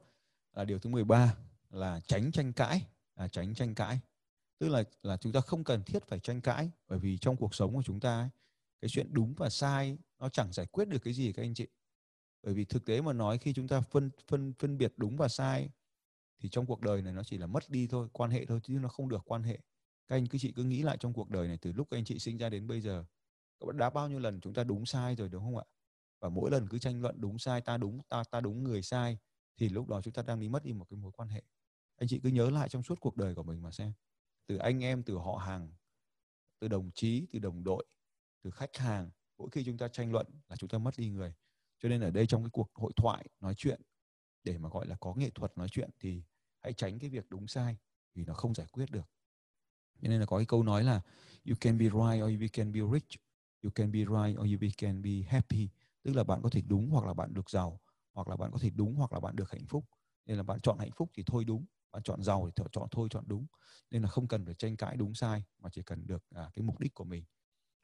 là 0.53 0.65
điều 0.65 0.79
thứ 0.79 0.91
13 0.91 1.37
là 1.75 2.01
tránh 2.01 2.33
tranh 2.33 2.53
cãi 2.53 2.87
là 3.17 3.29
tránh 3.29 3.55
tranh 3.55 3.75
cãi. 3.75 4.01
Tức 4.59 4.69
là 4.69 4.85
là 5.03 5.17
chúng 5.17 5.33
ta 5.33 5.41
không 5.41 5.65
cần 5.65 5.83
thiết 5.83 6.07
phải 6.07 6.21
tranh 6.21 6.41
cãi 6.41 6.71
bởi 6.89 6.99
vì 6.99 7.19
trong 7.19 7.37
cuộc 7.37 7.55
sống 7.55 7.75
của 7.75 7.83
chúng 7.83 8.01
ta 8.01 8.21
ấy, 8.21 8.29
cái 8.81 8.89
chuyện 8.89 9.09
đúng 9.13 9.35
và 9.35 9.51
sai 9.51 9.99
nó 10.19 10.29
chẳng 10.29 10.53
giải 10.53 10.67
quyết 10.67 10.89
được 10.89 10.99
cái 10.99 11.15
gì 11.15 11.33
các 11.33 11.43
anh 11.43 11.55
chị. 11.55 11.67
Bởi 12.43 12.55
vì 12.55 12.65
thực 12.65 12.85
tế 12.85 13.01
mà 13.01 13.13
nói 13.13 13.39
khi 13.39 13.53
chúng 13.53 13.69
ta 13.69 13.81
phân 13.81 14.11
phân 14.29 14.53
phân 14.59 14.79
biệt 14.79 14.93
đúng 14.97 15.17
và 15.17 15.29
sai 15.29 15.71
thì 16.39 16.49
trong 16.49 16.67
cuộc 16.67 16.81
đời 16.81 17.03
này 17.03 17.13
nó 17.13 17.23
chỉ 17.25 17.39
là 17.39 17.47
mất 17.47 17.71
đi 17.71 17.87
thôi 17.87 18.09
quan 18.13 18.31
hệ 18.31 18.47
thôi 18.47 18.61
chứ 18.63 18.79
nó 18.81 18.89
không 18.89 19.09
được 19.09 19.23
quan 19.25 19.43
hệ. 19.43 19.59
Các 20.09 20.17
anh 20.17 20.27
cứ 20.27 20.39
chị 20.39 20.53
cứ 20.53 20.65
nghĩ 20.65 20.83
lại 20.83 20.97
trong 21.01 21.13
cuộc 21.13 21.31
đời 21.31 21.49
này 21.49 21.59
từ 21.61 21.73
lúc 21.73 21.89
các 21.91 21.97
anh 21.99 22.05
chị 22.05 22.19
sinh 22.19 22.37
ra 22.37 22.49
đến 22.49 22.67
bây 22.67 22.81
giờ 22.81 23.05
đã 23.75 23.91
bao 23.91 24.09
nhiêu 24.09 24.19
lần 24.19 24.41
chúng 24.41 24.55
ta 24.55 24.65
đúng 24.65 24.87
sai 24.87 25.15
rồi 25.15 25.29
đúng 25.29 25.45
không 25.45 25.59
ạ? 25.59 25.65
Và 26.21 26.29
mỗi 26.29 26.51
lần 26.51 26.69
cứ 26.69 26.79
tranh 26.79 27.03
luận 27.03 27.21
đúng 27.21 27.39
sai 27.39 27.61
ta 27.61 27.77
đúng 27.77 28.01
ta 28.09 28.25
ta 28.31 28.41
đúng 28.41 28.65
người 28.65 28.83
sai 28.83 29.19
thì 29.57 29.69
lúc 29.69 29.89
đó 29.89 30.01
chúng 30.03 30.15
ta 30.15 30.23
đang 30.23 30.41
đi 30.41 30.49
mất 30.49 30.65
đi 30.65 30.73
một 30.73 30.85
cái 30.91 30.97
mối 30.97 31.13
quan 31.13 31.29
hệ 31.29 31.43
anh 31.97 32.09
chị 32.09 32.21
cứ 32.23 32.29
nhớ 32.29 32.51
lại 32.51 32.69
trong 32.69 32.83
suốt 32.83 33.01
cuộc 33.01 33.17
đời 33.17 33.35
của 33.35 33.43
mình 33.43 33.63
mà 33.63 33.71
xem. 33.71 33.93
Từ 34.47 34.57
anh 34.57 34.85
em, 34.85 35.03
từ 35.03 35.17
họ 35.19 35.37
hàng, 35.37 35.73
từ 36.61 36.69
đồng 36.69 36.91
chí, 36.95 37.27
từ 37.33 37.39
đồng 37.39 37.65
đội, 37.65 37.87
từ 38.43 38.51
khách 38.51 38.77
hàng, 38.77 39.11
mỗi 39.39 39.51
khi 39.53 39.65
chúng 39.65 39.79
ta 39.79 39.89
tranh 39.89 40.13
luận 40.13 40.27
là 40.49 40.57
chúng 40.57 40.69
ta 40.71 40.79
mất 40.79 40.95
đi 40.99 41.11
người. 41.11 41.35
Cho 41.81 41.89
nên 41.89 42.01
ở 42.01 42.11
đây 42.11 42.27
trong 42.27 42.43
cái 42.43 42.51
cuộc 42.51 42.71
hội 42.75 42.93
thoại, 42.97 43.27
nói 43.41 43.55
chuyện, 43.57 43.81
để 44.45 44.59
mà 44.59 44.69
gọi 44.69 44.87
là 44.87 44.97
có 45.01 45.15
nghệ 45.15 45.31
thuật 45.31 45.59
nói 45.59 45.69
chuyện 45.71 45.91
thì 46.01 46.25
hãy 46.61 46.73
tránh 46.73 46.99
cái 46.99 47.11
việc 47.11 47.27
đúng 47.31 47.47
sai, 47.49 47.79
vì 48.15 48.25
nó 48.25 48.35
không 48.35 48.55
giải 48.55 48.67
quyết 48.73 48.91
được. 48.91 49.11
Cho 50.03 50.09
nên 50.09 50.21
là 50.21 50.27
có 50.27 50.37
cái 50.37 50.47
câu 50.47 50.63
nói 50.63 50.85
là, 50.85 51.01
you 51.49 51.55
can 51.61 51.79
be 51.79 51.85
right 51.85 52.25
or 52.25 52.31
you 52.43 52.49
can 52.53 52.73
be 52.73 52.81
rich. 52.93 53.21
You 53.63 53.71
can 53.75 53.93
be 53.93 53.99
right 54.01 54.39
or 54.41 54.47
you 54.53 54.71
can 54.79 55.03
be 55.03 55.11
happy. 55.29 55.69
Tức 56.03 56.17
là 56.17 56.25
bạn 56.25 56.41
có 56.43 56.51
thể 56.51 56.63
đúng 56.67 56.91
hoặc 56.91 57.07
là 57.07 57.15
bạn 57.15 57.35
được 57.35 57.51
giàu, 57.51 57.81
hoặc 58.13 58.29
là 58.29 58.37
bạn 58.37 58.51
có 58.53 58.59
thể 58.59 58.71
đúng 58.71 58.95
hoặc 58.97 59.13
là 59.13 59.21
bạn 59.21 59.37
được 59.37 59.51
hạnh 59.51 59.67
phúc. 59.69 59.85
Nên 60.27 60.37
là 60.37 60.43
bạn 60.43 60.61
chọn 60.61 60.79
hạnh 60.79 60.91
phúc 60.97 61.11
thì 61.15 61.23
thôi 61.27 61.45
đúng 61.45 61.67
bạn 61.95 62.03
chọn 62.03 62.23
giàu 62.23 62.51
thì 62.57 62.65
chọn 62.73 62.89
thôi 62.91 63.09
chọn 63.11 63.25
đúng. 63.27 63.47
Nên 63.91 64.03
là 64.03 64.09
không 64.09 64.29
cần 64.29 64.45
phải 64.45 64.55
tranh 64.55 64.77
cãi 64.77 64.97
đúng 64.97 65.15
sai 65.15 65.45
mà 65.59 65.71
chỉ 65.73 65.83
cần 65.83 66.07
được 66.07 66.25
à, 66.31 66.51
cái 66.55 66.63
mục 66.63 66.81
đích 66.81 66.95
của 66.95 67.05
mình. 67.05 67.25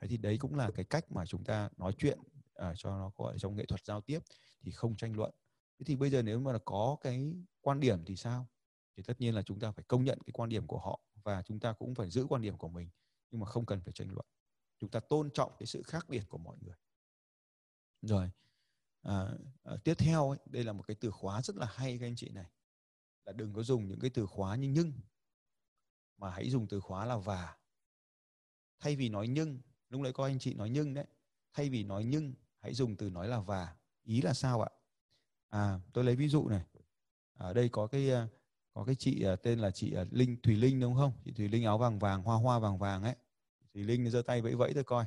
Thế 0.01 0.09
thì 0.09 0.17
đấy 0.17 0.39
cũng 0.39 0.55
là 0.55 0.71
cái 0.75 0.85
cách 0.85 1.13
mà 1.13 1.27
chúng 1.27 1.45
ta 1.45 1.71
nói 1.77 1.93
chuyện 1.99 2.19
à, 2.55 2.73
cho 2.77 2.91
nó 2.91 3.13
gọi 3.17 3.39
trong 3.39 3.57
nghệ 3.57 3.67
thuật 3.67 3.85
giao 3.85 4.01
tiếp 4.01 4.19
thì 4.63 4.71
không 4.71 4.97
tranh 4.97 5.17
luận. 5.17 5.35
Thế 5.79 5.85
thì 5.85 5.97
bây 5.97 6.11
giờ 6.11 6.23
nếu 6.23 6.41
mà 6.41 6.59
có 6.65 6.97
cái 7.01 7.35
quan 7.61 7.81
điểm 7.81 8.05
thì 8.05 8.17
sao? 8.17 8.49
Thì 8.97 9.03
tất 9.03 9.21
nhiên 9.21 9.35
là 9.35 9.43
chúng 9.43 9.61
ta 9.61 9.71
phải 9.71 9.85
công 9.89 10.05
nhận 10.05 10.19
cái 10.27 10.33
quan 10.33 10.49
điểm 10.49 10.67
của 10.67 10.79
họ 10.79 11.01
và 11.15 11.43
chúng 11.43 11.61
ta 11.61 11.73
cũng 11.73 11.95
phải 11.95 12.11
giữ 12.11 12.27
quan 12.29 12.43
điểm 12.43 12.59
của 12.59 12.69
mình 12.69 12.91
nhưng 13.31 13.41
mà 13.41 13.47
không 13.47 13.67
cần 13.67 13.81
phải 13.81 13.93
tranh 13.93 14.09
luận. 14.11 14.27
Chúng 14.79 14.91
ta 14.91 15.01
tôn 15.01 15.31
trọng 15.31 15.53
cái 15.59 15.67
sự 15.67 15.83
khác 15.83 16.09
biệt 16.09 16.23
của 16.29 16.39
mọi 16.39 16.57
người. 16.61 16.77
Rồi 18.03 18.31
à, 19.03 19.29
à, 19.63 19.77
tiếp 19.85 19.95
theo 19.99 20.29
ấy, 20.29 20.39
đây 20.47 20.65
là 20.65 20.73
một 20.73 20.83
cái 20.83 20.97
từ 21.01 21.11
khóa 21.11 21.43
rất 21.43 21.57
là 21.57 21.67
hay 21.67 21.99
các 21.99 22.07
anh 22.07 22.17
chị 22.17 22.31
này 22.31 22.51
là 23.25 23.33
đừng 23.33 23.53
có 23.53 23.63
dùng 23.63 23.89
những 23.89 24.01
cái 24.01 24.11
từ 24.11 24.27
khóa 24.27 24.57
như 24.57 24.69
nhưng, 24.69 24.93
mà 26.17 26.31
hãy 26.31 26.51
dùng 26.51 26.67
từ 26.69 26.81
khóa 26.81 27.05
là 27.05 27.17
và. 27.17 27.57
Thay 28.79 28.97
vì 28.97 29.09
nói 29.09 29.29
nhưng, 29.29 29.61
lúc 29.89 30.01
nãy 30.01 30.13
có 30.13 30.25
anh 30.25 30.39
chị 30.39 30.55
nói 30.55 30.71
nhưng 30.71 30.95
đấy. 30.95 31.07
Thay 31.53 31.69
vì 31.69 31.85
nói 31.85 32.05
nhưng, 32.05 32.35
hãy 32.59 32.75
dùng 32.75 32.97
từ 32.97 33.11
nói 33.11 33.29
là 33.29 33.41
và. 33.41 33.77
Ý 34.05 34.23
là 34.23 34.35
sao 34.35 34.63
ạ? 34.63 34.71
À 35.49 35.81
tôi 35.93 36.05
lấy 36.05 36.17
ví 36.17 36.29
dụ 36.29 36.49
này. 36.49 36.65
Ở 37.33 37.53
đây 37.53 37.69
có 37.69 37.87
cái 37.87 38.11
ờ, 38.11 38.29
có 38.75 38.85
cái 38.85 38.95
chị 38.95 39.23
ờ, 39.23 39.37
tên 39.37 39.59
là 39.59 39.71
chị 39.71 39.93
ờ, 39.93 40.07
Linh, 40.11 40.37
Thùy 40.43 40.57
Linh 40.57 40.81
đúng 40.81 40.95
không? 40.95 41.13
Chị 41.25 41.33
Thùy 41.33 41.49
Linh 41.49 41.65
áo 41.65 41.79
vàng 41.79 41.99
vàng, 41.99 42.23
hoa 42.23 42.37
hoa 42.37 42.59
vàng 42.59 42.79
vàng 42.79 43.03
ấy. 43.03 43.15
Thùy 43.75 43.85
Linh 43.85 44.11
giơ 44.11 44.23
tay 44.23 44.43
vẫy 44.43 44.55
vẫy 44.55 44.75
tôi 44.75 44.85
coi. 44.85 45.05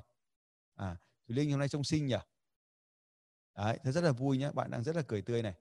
À 0.75 0.97
Thùy 1.27 1.35
Linh 1.35 1.51
hôm 1.51 1.59
nay 1.59 1.69
trông 1.69 1.83
xinh 1.83 2.07
nhỉ? 2.07 2.15
Đấy 3.55 3.79
thế 3.83 3.91
rất 3.91 4.03
là 4.03 4.11
vui 4.11 4.37
nhá. 4.37 4.51
Bạn 4.51 4.71
đang 4.71 4.83
rất 4.83 4.95
là 4.95 5.01
cười 5.01 5.21
tươi 5.21 5.41
này. 5.41 5.53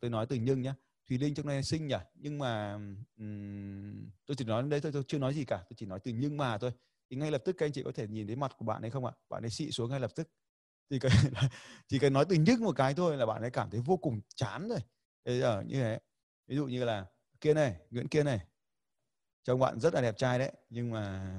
Tôi 0.00 0.10
nói 0.10 0.26
từ 0.26 0.36
nhưng 0.36 0.62
nhá. 0.62 0.74
Thùy 1.08 1.18
Linh 1.18 1.34
trong 1.34 1.46
này 1.46 1.62
xinh 1.62 1.86
nhỉ? 1.86 1.96
Nhưng 2.14 2.38
mà 2.38 2.74
um, 3.18 4.10
tôi 4.26 4.34
chỉ 4.36 4.44
nói 4.44 4.62
đây 4.62 4.80
thôi 4.80 4.92
tôi 4.92 5.02
chưa 5.08 5.18
nói 5.18 5.34
gì 5.34 5.44
cả 5.44 5.56
tôi 5.56 5.76
chỉ 5.76 5.86
nói 5.86 6.00
từ 6.00 6.12
nhưng 6.14 6.36
mà 6.36 6.58
thôi. 6.58 6.72
Thì 7.10 7.16
ngay 7.16 7.30
lập 7.30 7.42
tức 7.44 7.56
các 7.58 7.66
anh 7.66 7.72
chị 7.72 7.82
có 7.82 7.92
thể 7.92 8.06
nhìn 8.06 8.26
thấy 8.26 8.36
mặt 8.36 8.52
của 8.58 8.64
bạn 8.64 8.82
ấy 8.82 8.90
không 8.90 9.04
ạ? 9.04 9.12
Bạn 9.28 9.44
ấy 9.44 9.50
xị 9.50 9.70
xuống 9.70 9.90
ngay 9.90 10.00
lập 10.00 10.10
tức. 10.14 10.28
Chỉ 10.90 10.98
cần 10.98 11.12
chỉ 11.88 11.98
cần 11.98 12.12
nói 12.12 12.24
từ 12.28 12.36
nhưng 12.36 12.64
một 12.64 12.76
cái 12.76 12.94
thôi 12.94 13.16
là 13.16 13.26
bạn 13.26 13.42
ấy 13.42 13.50
cảm 13.50 13.70
thấy 13.70 13.80
vô 13.80 13.96
cùng 13.96 14.20
chán 14.34 14.68
rồi. 14.68 14.78
Bây 15.24 15.40
giờ 15.40 15.62
như 15.66 15.74
thế 15.74 15.98
ví 16.46 16.56
dụ 16.56 16.66
như 16.66 16.84
là 16.84 17.06
kia 17.40 17.54
này 17.54 17.76
Nguyễn 17.90 18.08
kia 18.08 18.22
này. 18.22 18.40
Trông 19.44 19.60
bạn 19.60 19.80
rất 19.80 19.94
là 19.94 20.00
đẹp 20.00 20.16
trai 20.16 20.38
đấy 20.38 20.52
nhưng 20.70 20.90
mà 20.90 21.32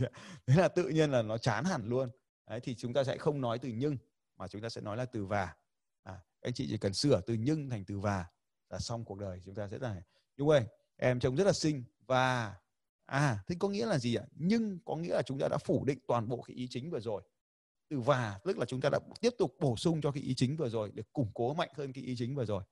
thế 0.46 0.54
là 0.56 0.68
tự 0.68 0.88
nhiên 0.88 1.10
là 1.10 1.22
nó 1.22 1.38
chán 1.38 1.64
hẳn 1.64 1.88
luôn. 1.88 2.10
Đấy 2.50 2.60
thì 2.62 2.74
chúng 2.74 2.92
ta 2.92 3.04
sẽ 3.04 3.18
không 3.18 3.40
nói 3.40 3.58
từ 3.58 3.68
nhưng 3.68 3.96
mà 4.36 4.48
chúng 4.48 4.62
ta 4.62 4.68
sẽ 4.68 4.80
nói 4.80 4.96
là 4.96 5.04
từ 5.04 5.26
và. 5.26 5.54
À, 6.02 6.20
anh 6.40 6.52
chị 6.54 6.66
chỉ 6.70 6.78
cần 6.78 6.94
sửa 6.94 7.20
từ 7.20 7.34
nhưng 7.34 7.70
thành 7.70 7.84
từ 7.84 7.98
và 8.00 8.26
là 8.70 8.78
xong 8.78 9.04
cuộc 9.04 9.18
đời, 9.18 9.40
chúng 9.44 9.54
ta 9.54 9.68
sẽ 9.70 9.78
là 9.78 10.02
Nhung 10.36 10.48
ơi 10.48 10.64
em 10.96 11.20
trông 11.20 11.36
rất 11.36 11.44
là 11.44 11.52
xinh 11.52 11.84
và 12.06 12.54
à 13.06 13.44
thế 13.46 13.56
có 13.58 13.68
nghĩa 13.68 13.86
là 13.86 13.98
gì 13.98 14.14
ạ? 14.14 14.24
Nhưng 14.32 14.78
có 14.84 14.96
nghĩa 14.96 15.14
là 15.14 15.22
chúng 15.22 15.38
ta 15.38 15.48
đã 15.48 15.58
phủ 15.58 15.84
định 15.84 15.98
toàn 16.06 16.28
bộ 16.28 16.42
cái 16.42 16.56
ý 16.56 16.68
chính 16.70 16.90
vừa 16.90 17.00
rồi. 17.00 17.22
Từ 17.88 18.00
và, 18.00 18.40
tức 18.44 18.58
là 18.58 18.64
chúng 18.64 18.80
ta 18.80 18.88
đã 18.88 18.98
tiếp 19.20 19.34
tục 19.38 19.56
bổ 19.60 19.76
sung 19.76 20.00
cho 20.00 20.12
cái 20.12 20.22
ý 20.22 20.34
chính 20.34 20.56
vừa 20.56 20.68
rồi 20.68 20.90
để 20.94 21.02
củng 21.12 21.30
cố 21.34 21.54
mạnh 21.54 21.70
hơn 21.74 21.92
cái 21.92 22.04
ý 22.04 22.14
chính 22.18 22.34
vừa 22.34 22.44
rồi. 22.44 22.62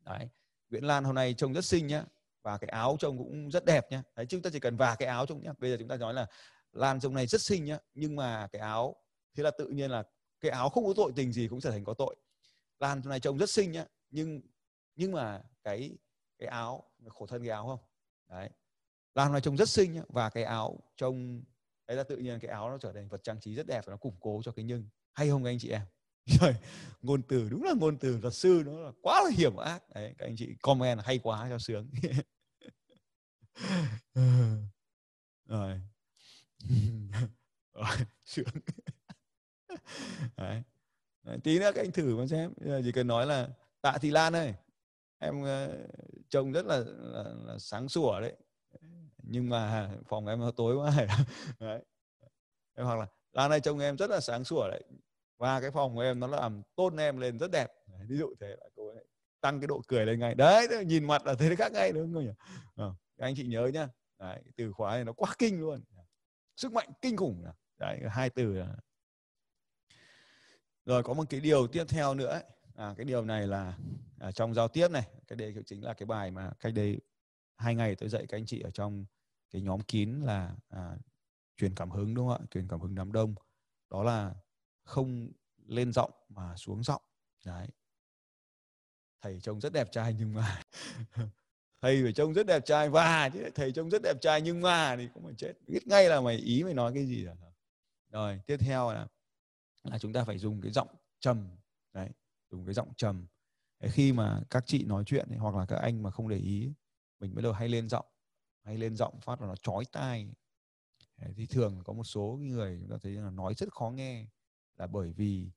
Đấy, 0.00 0.28
Nguyễn 0.70 0.84
Lan 0.84 1.04
hôm 1.04 1.14
nay 1.14 1.34
trông 1.34 1.52
rất 1.52 1.64
xinh 1.64 1.86
nhá, 1.86 2.04
và 2.42 2.58
cái 2.58 2.68
áo 2.68 2.96
trông 3.00 3.18
cũng 3.18 3.50
rất 3.50 3.64
đẹp 3.64 3.86
nhá. 3.90 4.02
Đấy, 4.16 4.26
chúng 4.26 4.42
ta 4.42 4.50
chỉ 4.52 4.60
cần 4.60 4.76
và 4.76 4.96
cái 4.96 5.08
áo 5.08 5.26
trông 5.26 5.42
nhá. 5.42 5.52
Bây 5.58 5.70
giờ 5.70 5.76
chúng 5.78 5.88
ta 5.88 5.96
nói 5.96 6.14
là 6.14 6.26
Lan 6.72 7.00
trông 7.00 7.14
này 7.14 7.26
rất 7.26 7.40
xinh 7.40 7.64
nhá, 7.64 7.78
nhưng 7.94 8.16
mà 8.16 8.48
cái 8.52 8.60
áo, 8.60 8.96
thế 9.34 9.42
là 9.42 9.50
tự 9.58 9.68
nhiên 9.68 9.90
là 9.90 10.04
cái 10.40 10.50
áo 10.50 10.68
không 10.68 10.86
có 10.86 10.92
tội 10.96 11.12
tình 11.16 11.32
gì 11.32 11.48
cũng 11.48 11.60
trở 11.60 11.70
thành 11.70 11.84
có 11.84 11.94
tội. 11.94 12.16
Lan 12.78 13.02
hôm 13.02 13.10
nay 13.10 13.20
trông 13.20 13.38
rất 13.38 13.50
xinh 13.50 13.72
nhá, 13.72 13.86
nhưng 14.10 14.40
nhưng 14.96 15.12
mà 15.12 15.42
cái 15.64 15.98
cái 16.38 16.48
áo 16.48 16.84
khổ 17.08 17.26
thân 17.26 17.42
cái 17.42 17.50
áo 17.50 17.66
không? 17.66 17.80
Đấy. 18.28 18.50
Lan 19.14 19.32
hôm 19.32 19.40
trông 19.40 19.56
rất 19.56 19.68
xinh 19.68 19.92
nhá, 19.92 20.02
và 20.08 20.30
cái 20.30 20.44
áo 20.44 20.78
trông, 20.96 21.42
đấy 21.86 21.96
là 21.96 22.02
tự 22.02 22.16
nhiên 22.16 22.38
cái 22.40 22.50
áo 22.50 22.70
nó 22.70 22.78
trở 22.78 22.92
thành 22.92 23.08
vật 23.08 23.20
trang 23.22 23.40
trí 23.40 23.54
rất 23.54 23.66
đẹp 23.66 23.86
và 23.86 23.90
nó 23.90 23.96
củng 23.96 24.16
cố 24.20 24.40
cho 24.44 24.52
cái 24.52 24.64
nhưng. 24.64 24.88
Hay 25.12 25.28
không 25.28 25.44
các 25.44 25.50
anh 25.50 25.58
chị 25.58 25.68
em? 25.68 25.82
Rồi 26.40 26.56
ngôn 27.02 27.22
từ, 27.22 27.48
đúng 27.48 27.62
là 27.62 27.72
ngôn 27.76 27.98
từ 27.98 28.18
luật 28.18 28.34
sư 28.34 28.62
nó 28.66 28.72
là 28.72 28.92
quá 29.02 29.22
là 29.24 29.30
hiểm 29.36 29.56
ác. 29.56 29.82
Đấy, 29.94 30.14
các 30.18 30.26
anh 30.26 30.36
chị 30.36 30.54
comment 30.62 31.00
hay 31.04 31.18
quá 31.18 31.46
cho 31.50 31.58
sướng. 31.58 31.90
Rồi. 35.48 35.80
Rồi, 37.74 37.96
sướng. 38.24 38.44
Đấy. 40.36 40.62
đấy. 41.22 41.38
tí 41.44 41.58
nữa 41.58 41.70
các 41.74 41.84
anh 41.84 41.92
thử 41.92 42.16
mà 42.16 42.26
xem. 42.26 42.52
Chỉ 42.84 42.92
cần 42.92 43.06
nói 43.06 43.26
là 43.26 43.48
tạ 43.80 43.98
thị 44.00 44.10
lan 44.10 44.32
ơi 44.32 44.54
em 45.24 45.44
ờ, 45.44 45.86
trông 46.28 46.52
rất 46.52 46.66
là, 46.66 46.82
là, 46.86 47.24
là 47.46 47.58
sáng 47.58 47.88
sủa 47.88 48.20
đấy. 48.20 48.36
Nhưng 49.22 49.48
mà 49.48 49.90
phòng 50.08 50.26
em 50.26 50.40
nó 50.40 50.50
tối 50.50 50.76
quá 50.76 50.92
đấy. 51.60 51.84
hoặc 52.76 52.98
là 52.98 53.06
lan 53.32 53.50
này 53.50 53.60
trông 53.60 53.78
em 53.78 53.96
rất 53.96 54.10
là 54.10 54.20
sáng 54.20 54.44
sủa 54.44 54.68
đấy. 54.68 54.84
Và 55.38 55.60
cái 55.60 55.70
phòng 55.70 55.94
của 55.94 56.00
em 56.00 56.20
nó 56.20 56.26
làm 56.26 56.62
tôn 56.76 56.96
em 56.96 57.18
lên 57.18 57.38
rất 57.38 57.50
đẹp. 57.50 57.72
Ví 58.08 58.16
dụ 58.16 58.34
thế 58.40 58.48
là 58.48 58.68
cô 58.76 58.88
ấy 58.88 59.04
tăng 59.40 59.60
cái 59.60 59.66
độ 59.66 59.82
cười 59.88 60.06
lên 60.06 60.20
ngay. 60.20 60.34
Đấy 60.34 60.84
nhìn 60.86 61.04
mặt 61.04 61.26
là 61.26 61.34
thấy 61.34 61.56
khác 61.56 61.72
ngay 61.72 61.92
đúng 61.92 62.14
không 62.14 62.24
nhỉ? 62.24 62.32
À, 62.76 62.86
anh 63.18 63.34
chị 63.36 63.46
nhớ 63.46 63.70
nhá. 63.74 63.88
Đấy, 64.18 64.42
từ 64.56 64.72
khóa 64.72 64.94
này 64.94 65.04
nó 65.04 65.12
quá 65.12 65.34
kinh 65.38 65.60
luôn. 65.60 65.80
Sức 66.56 66.72
mạnh 66.72 66.88
kinh 67.02 67.16
khủng 67.16 67.44
đấy 67.78 68.00
hai 68.10 68.30
từ 68.30 68.52
là 68.52 68.76
rồi 70.84 71.02
có 71.02 71.14
một 71.14 71.24
cái 71.30 71.40
điều 71.40 71.66
tiếp 71.66 71.84
theo 71.88 72.14
nữa 72.14 72.26
ấy. 72.26 72.42
À, 72.74 72.94
cái 72.96 73.04
điều 73.04 73.24
này 73.24 73.46
là 73.46 73.78
à, 74.18 74.32
trong 74.32 74.54
giao 74.54 74.68
tiếp 74.68 74.88
này 74.90 75.08
cái 75.28 75.36
đây 75.36 75.54
chính 75.66 75.84
là 75.84 75.92
cái 75.92 76.06
bài 76.06 76.30
mà 76.30 76.52
cách 76.60 76.74
đây 76.74 77.00
hai 77.56 77.74
ngày 77.74 77.94
tôi 77.94 78.08
dạy 78.08 78.26
các 78.26 78.38
anh 78.38 78.46
chị 78.46 78.60
ở 78.60 78.70
trong 78.70 79.04
cái 79.50 79.62
nhóm 79.62 79.80
kín 79.80 80.20
là 80.20 80.56
à, 80.68 80.96
truyền 81.56 81.74
cảm 81.74 81.90
hứng 81.90 82.14
đúng 82.14 82.28
không 82.28 82.38
ạ? 82.42 82.46
Truyền 82.50 82.68
cảm 82.68 82.80
hứng 82.80 82.94
đám 82.94 83.12
đông. 83.12 83.34
Đó 83.90 84.02
là 84.02 84.34
không 84.84 85.28
lên 85.66 85.92
giọng 85.92 86.10
mà 86.28 86.56
xuống 86.56 86.82
giọng. 86.82 87.02
Đấy. 87.44 87.68
Thầy 89.22 89.40
trông 89.40 89.60
rất 89.60 89.72
đẹp 89.72 89.88
trai 89.92 90.14
nhưng 90.18 90.34
mà 90.34 90.62
thầy 91.80 92.02
phải 92.02 92.12
trông 92.12 92.34
rất 92.34 92.46
đẹp 92.46 92.64
trai. 92.66 92.90
Và 92.90 93.28
chứ 93.28 93.50
thầy 93.54 93.72
trông 93.72 93.90
rất 93.90 94.02
đẹp 94.02 94.20
trai 94.20 94.42
nhưng 94.42 94.60
mà 94.60 94.96
thì 94.96 95.08
cũng 95.14 95.24
phải 95.24 95.34
chết. 95.34 95.52
Biết 95.66 95.86
ngay 95.86 96.08
là 96.08 96.20
mày 96.20 96.36
ý 96.36 96.64
mày 96.64 96.74
nói 96.74 96.92
cái 96.94 97.06
gì 97.06 97.24
rồi 97.24 97.34
rồi 98.10 98.40
tiếp 98.46 98.56
theo 98.56 98.92
là 98.92 99.06
là 99.84 99.98
chúng 99.98 100.12
ta 100.12 100.24
phải 100.24 100.38
dùng 100.38 100.60
cái 100.60 100.72
giọng 100.72 100.88
trầm. 101.20 101.48
Đấy 101.92 102.08
dùng 102.54 102.64
cái 102.66 102.74
giọng 102.74 102.94
trầm. 102.96 103.26
Khi 103.80 104.12
mà 104.12 104.42
các 104.50 104.64
chị 104.66 104.84
nói 104.84 105.04
chuyện 105.06 105.28
ấy, 105.28 105.38
hoặc 105.38 105.54
là 105.54 105.66
các 105.66 105.76
anh 105.76 106.02
mà 106.02 106.10
không 106.10 106.28
để 106.28 106.36
ý 106.36 106.74
mình 107.20 107.34
bắt 107.34 107.42
đầu 107.42 107.52
hay 107.52 107.68
lên 107.68 107.88
giọng 107.88 108.06
hay 108.62 108.78
lên 108.78 108.96
giọng 108.96 109.20
phát 109.20 109.40
là 109.40 109.46
nó 109.46 109.56
chói 109.56 109.84
tai. 109.92 110.34
Thì 111.36 111.46
thường 111.46 111.82
có 111.84 111.92
một 111.92 112.04
số 112.04 112.38
người 112.40 112.78
chúng 112.80 112.90
ta 112.90 112.96
thấy 113.02 113.12
là 113.12 113.30
nói 113.30 113.54
rất 113.54 113.72
khó 113.72 113.90
nghe 113.90 114.26
là 114.76 114.86
bởi 114.86 115.12
vì 115.12 115.50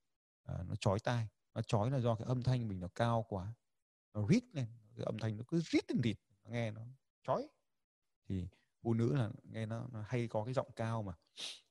uh, 0.51 0.68
nó 0.68 0.75
chói 0.75 1.00
tai. 1.00 1.27
Nó 1.54 1.62
chói 1.62 1.92
là 1.92 2.00
do 2.00 2.16
cái 2.16 2.25
âm 2.27 2.44
thanh 2.44 2.68
mình 2.68 2.80
nó 2.80 2.88
cao 2.96 3.25
quá 3.30 3.54
nó 4.13 4.27
rít 4.27 4.44
lên 4.54 4.68
cái 4.96 5.06
âm 5.06 5.18
thanh 5.20 5.38
nó 5.38 5.44
cứ 5.48 5.60
rít 5.60 5.92
lên 5.92 6.01
rịt 6.04 6.18
nghe 6.44 6.72
nó 6.72 6.82
chói. 7.24 7.48
Thì 8.30 8.48
phụ 8.82 8.94
nữ 8.94 9.16
là 9.16 9.32
nghe 9.44 9.66
nó, 9.66 9.88
nó 9.92 10.04
hay 10.08 10.27
có 10.27 10.44
cái 10.46 10.54
giọng 10.54 10.72
cao 10.75 11.04
mà. 11.04 11.13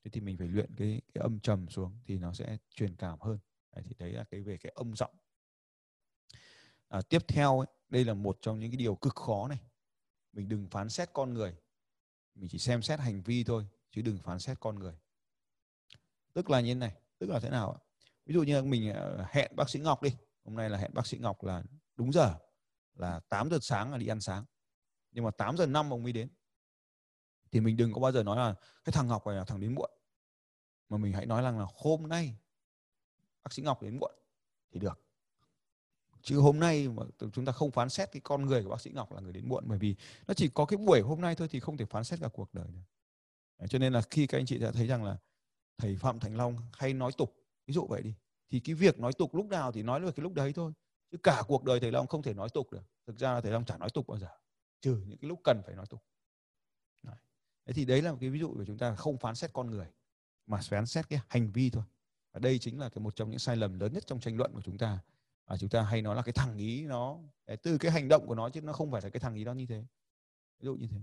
Thế 0.05 0.11
thì 0.11 0.21
mình 0.21 0.37
phải 0.39 0.49
luyện 0.49 0.75
cái 0.77 1.01
cái 1.15 1.23
âm 1.23 1.41
trầm 1.41 1.69
xuống 1.69 1.99
thì 2.05 2.19
nó 2.19 2.33
sẽ 2.33 2.59
truyền 2.71 2.97
cảm 2.97 3.21
hơn 3.21 3.39
đấy, 3.77 3.85
thì 3.89 3.95
đấy 3.99 4.13
là 4.13 4.25
cái 4.25 4.43
về 4.43 4.57
cái 4.57 4.73
âm 4.77 4.97
giọng. 4.97 5.15
À, 6.89 7.03
tiếp 7.09 7.29
theo 7.29 7.59
ấy, 7.59 7.67
đây 7.89 8.05
là 8.05 8.15
một 8.15 8.39
trong 8.41 8.61
những 8.61 8.71
cái 8.71 8.77
điều 8.77 8.95
cực 8.95 9.15
khó 9.15 9.49
này. 9.49 9.59
Mình 10.33 10.49
đừng 10.49 10.69
phán 10.69 10.89
xét 10.89 11.11
con 11.13 11.35
người. 11.35 11.57
Mình 12.35 12.49
chỉ 12.51 12.59
xem 12.59 12.83
xét 12.83 13.01
hành 13.01 13.23
vi 13.23 13.45
thôi 13.45 13.67
chứ 13.91 14.03
đừng 14.03 14.19
phán 14.19 14.39
xét 14.39 14.61
con 14.61 14.79
người. 14.79 14.99
Tức 16.33 16.51
là 16.51 16.61
như 16.61 16.75
thế 16.75 16.81
này 16.81 16.95
tức 17.19 17.31
là 17.31 17.41
thế 17.41 17.51
nào 17.51 17.73
ạ? 17.73 17.79
Ví 18.27 18.35
dụ 18.35 18.43
như 18.43 18.63
mình 18.63 18.93
ờ, 18.93 19.27
hẹn 19.31 19.57
bác 19.57 19.71
sĩ 19.71 19.79
ngọc 19.79 20.03
đi. 20.03 20.17
Hôm 20.45 20.57
nay 20.57 20.71
là 20.71 20.79
hẹn 20.79 20.95
bác 20.95 21.07
sĩ 21.07 21.19
ngọc 21.19 21.45
là 21.45 21.63
đúng 21.97 22.13
giờ 22.13 22.35
là 22.95 23.21
8 23.29 23.51
giờ 23.51 23.59
sáng 23.63 23.93
là 23.93 23.99
đi 23.99 24.07
ăn 24.07 24.21
sáng. 24.21 24.45
Nhưng 25.11 25.25
mà 25.25 25.31
8 25.31 25.57
giờ 25.57 25.67
năm 25.67 25.93
ông 25.93 26.03
mới 26.03 26.13
đến. 26.13 26.29
Thì 27.51 27.61
mình 27.61 27.77
đừng 27.77 27.93
có 27.93 28.01
bao 28.01 28.13
giờ 28.13 28.23
nói 28.23 28.37
là 28.37 28.55
cái 28.85 28.93
thằng 28.93 29.07
ngọc 29.07 29.27
này 29.27 29.37
là 29.37 29.45
thằng 29.45 29.61
đến 29.61 29.75
muộn. 29.75 29.91
Mà 30.89 30.97
mình 30.97 31.13
hãy 31.13 31.27
nói 31.27 31.43
rằng 31.43 31.59
là 31.59 31.67
hôm 31.75 32.09
nay 32.09 32.37
bác 33.47 33.53
sĩ 33.53 33.63
ngọc 33.63 33.83
đến 33.83 33.99
muộn, 34.01 34.15
thì 34.73 34.81
được. 34.81 35.01
Chứ 36.23 36.39
hôm 36.39 36.61
nay 36.61 36.89
mà 36.89 37.03
chúng 37.33 37.45
ta 37.45 37.53
không 37.53 37.71
phán 37.71 37.89
xét 37.89 38.13
cái 38.13 38.21
con 38.25 38.47
người 38.47 38.63
của 38.63 38.71
bác 38.71 38.81
sĩ 38.81 38.91
ngọc 38.91 39.13
là 39.13 39.21
người 39.21 39.33
đến 39.33 39.49
muộn, 39.49 39.65
bởi 39.67 39.79
vì 39.79 39.97
nó 40.27 40.35
chỉ 40.35 40.49
có 40.55 40.65
cái 40.65 40.77
buổi 40.77 41.01
hôm 41.01 41.21
nay 41.21 41.35
thôi 41.35 41.49
thì 41.51 41.61
không 41.61 41.77
thể 41.77 41.85
phán 41.85 42.05
xét 42.05 42.21
cả 42.21 42.29
cuộc 42.33 42.55
đời 42.55 42.67
được. 42.69 43.67
Cho 43.69 43.79
nên 43.79 43.93
là 43.93 44.03
khi 44.11 44.27
các 44.27 44.39
anh 44.39 44.47
chị 44.47 44.59
đã 44.59 44.73
thấy 44.73 44.87
rằng 44.87 45.05
là 45.05 45.19
thầy 45.79 45.97
phạm 45.97 46.21
thành 46.21 46.37
long 46.37 46.57
hay 46.73 46.95
nói 46.95 47.13
tục, 47.19 47.37
ví 47.67 47.75
dụ 47.75 47.87
vậy 47.87 48.03
đi, 48.03 48.15
thì 48.51 48.61
cái 48.61 48.75
việc 48.75 48.99
nói 48.99 49.13
tục 49.13 49.35
lúc 49.35 49.47
nào 49.47 49.73
thì 49.73 49.83
nói 49.83 50.01
được 50.01 50.17
cái 50.17 50.23
lúc 50.23 50.33
đấy 50.33 50.53
thôi. 50.53 50.73
Chứ 51.11 51.19
cả 51.23 51.43
cuộc 51.47 51.65
đời 51.65 51.81
thầy 51.81 51.93
long 51.93 52.07
không 52.07 52.23
thể 52.23 52.35
nói 52.35 52.49
tục 52.55 52.73
được. 52.73 52.83
Thực 53.07 53.19
ra 53.19 53.33
là 53.33 53.41
thầy 53.41 53.53
long 53.53 53.65
chả 53.65 53.77
nói 53.77 53.91
tục 53.91 54.07
bao 54.07 54.19
giờ, 54.19 54.29
trừ 54.81 55.03
những 55.07 55.19
cái 55.19 55.29
lúc 55.29 55.41
cần 55.45 55.63
phải 55.67 55.75
nói 55.75 55.87
tục. 55.87 56.03
Đấy. 57.03 57.17
Thì 57.67 57.85
đấy 57.85 58.03
là 58.03 58.13
một 58.13 58.19
cái 58.21 58.31
ví 58.31 58.39
dụ 58.39 58.55
của 58.55 58.65
chúng 58.65 58.79
ta 58.79 58.95
không 58.95 59.19
phán 59.19 59.35
xét 59.35 59.53
con 59.53 59.71
người, 59.71 59.87
mà 60.47 60.61
phán 60.69 60.87
xét 60.87 61.09
cái 61.09 61.21
hành 61.29 61.53
vi 61.53 61.71
thôi 61.71 61.85
và 62.37 62.41
đây 62.41 62.59
chính 62.59 62.79
là 62.79 62.89
cái 62.89 63.03
một 63.03 63.17
trong 63.17 63.31
những 63.31 63.39
sai 63.39 63.57
lầm 63.57 63.81
lớn 63.81 63.93
nhất 63.93 64.07
trong 64.07 64.21
tranh 64.21 64.37
luận 64.37 64.53
của 64.55 64.63
chúng 64.63 64.79
ta. 64.79 64.99
Và 65.47 65.57
chúng 65.57 65.69
ta 65.69 65.83
hay 65.83 66.03
nói 66.03 66.17
là 66.17 66.23
cái 66.23 66.33
thằng 66.33 66.57
ý 66.57 66.87
nó 66.87 67.19
từ 67.63 67.79
cái 67.79 67.91
hành 67.91 68.09
động 68.09 68.27
của 68.27 68.35
nó 68.35 68.51
chứ 68.51 68.61
nó 68.61 68.73
không 68.73 68.93
phải 68.93 69.03
là 69.03 69.09
cái 69.09 69.21
thằng 69.21 69.35
ý 69.35 69.45
đó 69.45 69.53
như 69.53 69.67
thế. 69.67 69.85
Ví 70.59 70.65
dụ 70.65 70.75
như 70.75 70.87
thế. 70.87 71.01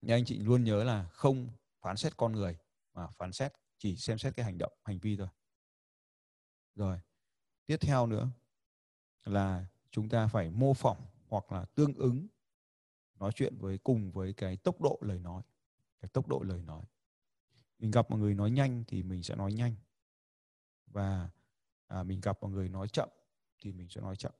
Nhưng 0.00 0.16
anh 0.16 0.24
chị 0.24 0.38
luôn 0.38 0.64
nhớ 0.64 0.84
là 0.84 1.08
không 1.12 1.48
phán 1.80 1.96
xét 1.96 2.16
con 2.16 2.32
người, 2.32 2.58
mà 2.94 3.06
phán 3.06 3.32
xét 3.32 3.52
chỉ 3.78 3.96
xem 3.96 4.18
xét 4.18 4.36
cái 4.36 4.44
hành 4.44 4.58
động, 4.58 4.72
hành 4.84 4.98
vi 4.98 5.16
thôi. 5.16 5.28
Rồi, 6.74 7.00
tiếp 7.66 7.76
theo 7.80 8.06
nữa 8.06 8.28
là 9.24 9.66
chúng 9.90 10.08
ta 10.08 10.26
phải 10.26 10.50
mô 10.50 10.74
phỏng 10.74 11.06
hoặc 11.28 11.52
là 11.52 11.64
tương 11.64 11.94
ứng 11.94 12.26
nói 13.14 13.32
chuyện 13.34 13.58
với, 13.58 13.78
cùng 13.78 14.10
với 14.10 14.32
cái 14.32 14.56
tốc 14.56 14.80
độ 14.80 14.98
lời 15.00 15.18
nói, 15.18 15.42
cái 16.00 16.08
tốc 16.08 16.28
độ 16.28 16.42
lời 16.42 16.62
nói. 16.62 16.84
Mình 17.78 17.90
gặp 17.90 18.10
một 18.10 18.16
người 18.16 18.34
nói 18.34 18.50
nhanh 18.50 18.84
thì 18.86 19.02
mình 19.02 19.22
sẽ 19.22 19.36
nói 19.36 19.52
nhanh 19.52 19.74
và 20.98 21.30
à, 21.86 22.02
mình 22.02 22.20
gặp 22.20 22.42
một 22.42 22.48
người 22.48 22.68
nói 22.68 22.88
chậm 22.88 23.08
thì 23.58 23.72
mình 23.72 23.88
sẽ 23.90 24.00
nói 24.00 24.16
chậm. 24.16 24.32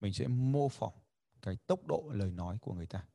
Mình 0.00 0.12
sẽ 0.12 0.26
mô 0.28 0.68
phỏng 0.68 0.94
cái 1.42 1.56
tốc 1.56 1.86
độ 1.86 2.10
lời 2.14 2.30
nói 2.30 2.58
của 2.60 2.74
người 2.74 2.86
ta. 2.86 3.06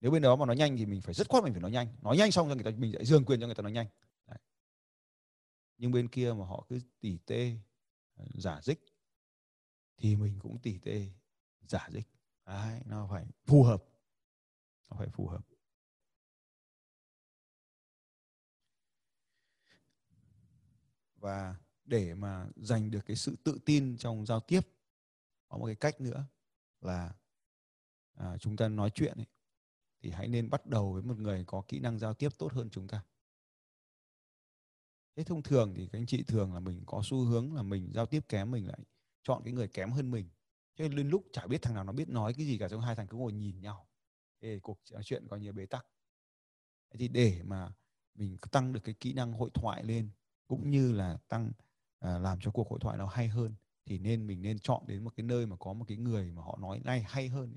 Nếu 0.00 0.10
bên 0.10 0.22
đó 0.22 0.36
mà 0.36 0.46
nói 0.46 0.56
nhanh 0.56 0.76
thì 0.76 0.86
mình 0.86 1.02
phải 1.02 1.14
rất 1.14 1.28
khoát 1.28 1.44
mình 1.44 1.52
phải 1.52 1.62
nói 1.62 1.70
nhanh. 1.70 1.96
Nói 2.02 2.16
nhanh 2.16 2.32
xong 2.32 2.48
cho 2.48 2.54
người 2.54 2.64
ta 2.64 2.70
mình 2.78 2.92
sẽ 2.92 3.04
dường 3.04 3.24
quyền 3.24 3.40
cho 3.40 3.46
người 3.46 3.54
ta 3.54 3.62
nói 3.62 3.72
nhanh. 3.72 3.86
Đấy. 4.26 4.38
nhưng 5.78 5.92
bên 5.92 6.08
kia 6.08 6.32
mà 6.32 6.46
họ 6.46 6.66
cứ 6.68 6.80
tỉ 7.00 7.18
tê 7.26 7.56
à, 8.14 8.24
giả 8.34 8.60
dích 8.62 8.80
thì 9.96 10.16
mình 10.16 10.38
cũng 10.38 10.58
tỉ 10.58 10.78
tê 10.78 11.08
giả 11.60 11.88
dích. 11.92 12.06
Đấy, 12.46 12.80
nó 12.84 13.08
phải 13.10 13.26
phù 13.46 13.62
hợp. 13.62 13.84
Nó 14.90 14.96
phải 14.98 15.08
phù 15.08 15.28
hợp. 15.28 15.55
Và 21.26 21.56
để 21.84 22.14
mà 22.14 22.46
giành 22.56 22.90
được 22.90 23.06
cái 23.06 23.16
sự 23.16 23.36
tự 23.44 23.58
tin 23.64 23.96
trong 23.98 24.26
giao 24.26 24.40
tiếp 24.40 24.60
có 25.48 25.58
một 25.58 25.66
cái 25.66 25.74
cách 25.74 26.00
nữa 26.00 26.24
là 26.80 27.14
à, 28.14 28.36
chúng 28.38 28.56
ta 28.56 28.68
nói 28.68 28.90
chuyện 28.94 29.18
ấy, 29.18 29.26
thì 30.02 30.10
hãy 30.10 30.28
nên 30.28 30.50
bắt 30.50 30.66
đầu 30.66 30.92
với 30.92 31.02
một 31.02 31.18
người 31.18 31.44
có 31.46 31.62
kỹ 31.68 31.78
năng 31.78 31.98
giao 31.98 32.14
tiếp 32.14 32.28
tốt 32.38 32.52
hơn 32.52 32.70
chúng 32.70 32.88
ta. 32.88 33.04
Thế 35.16 35.24
thông 35.24 35.42
thường 35.42 35.74
thì 35.76 35.88
các 35.92 35.98
anh 35.98 36.06
chị 36.06 36.22
thường 36.22 36.54
là 36.54 36.60
mình 36.60 36.82
có 36.86 37.02
xu 37.04 37.24
hướng 37.24 37.54
là 37.54 37.62
mình 37.62 37.92
giao 37.94 38.06
tiếp 38.06 38.20
kém 38.28 38.50
mình 38.50 38.66
lại 38.66 38.78
chọn 39.22 39.42
cái 39.44 39.52
người 39.52 39.68
kém 39.68 39.92
hơn 39.92 40.10
mình. 40.10 40.28
Cho 40.74 40.82
nên 40.84 40.92
lên 40.92 41.08
lúc 41.08 41.24
chả 41.32 41.46
biết 41.46 41.62
thằng 41.62 41.74
nào 41.74 41.84
nó 41.84 41.92
biết 41.92 42.08
nói 42.08 42.34
cái 42.34 42.46
gì 42.46 42.58
cả 42.58 42.68
trong 42.68 42.80
hai 42.80 42.96
thằng 42.96 43.06
cứ 43.06 43.16
ngồi 43.16 43.32
nhìn 43.32 43.60
nhau. 43.60 43.88
Ê, 44.40 44.58
cuộc 44.58 44.80
nói 44.92 45.02
chuyện 45.04 45.28
coi 45.28 45.40
như 45.40 45.52
bế 45.52 45.66
tắc. 45.66 45.86
Thế 46.90 46.98
thì 46.98 47.08
để 47.08 47.42
mà 47.44 47.72
mình 48.14 48.38
tăng 48.50 48.72
được 48.72 48.80
cái 48.84 48.94
kỹ 48.94 49.12
năng 49.12 49.32
hội 49.32 49.50
thoại 49.54 49.84
lên 49.84 50.10
cũng 50.48 50.70
như 50.70 50.92
là 50.92 51.18
tăng 51.28 51.52
à, 51.98 52.18
làm 52.18 52.38
cho 52.40 52.50
cuộc 52.50 52.70
hội 52.70 52.78
thoại 52.82 52.98
nó 52.98 53.06
hay 53.06 53.28
hơn 53.28 53.54
thì 53.84 53.98
nên 53.98 54.26
mình 54.26 54.42
nên 54.42 54.58
chọn 54.58 54.82
đến 54.86 55.04
một 55.04 55.12
cái 55.16 55.24
nơi 55.24 55.46
mà 55.46 55.56
có 55.56 55.72
một 55.72 55.84
cái 55.88 55.96
người 55.96 56.32
mà 56.32 56.42
họ 56.42 56.58
nói 56.60 56.80
ngay 56.84 57.02
hay 57.08 57.28
hơn 57.28 57.56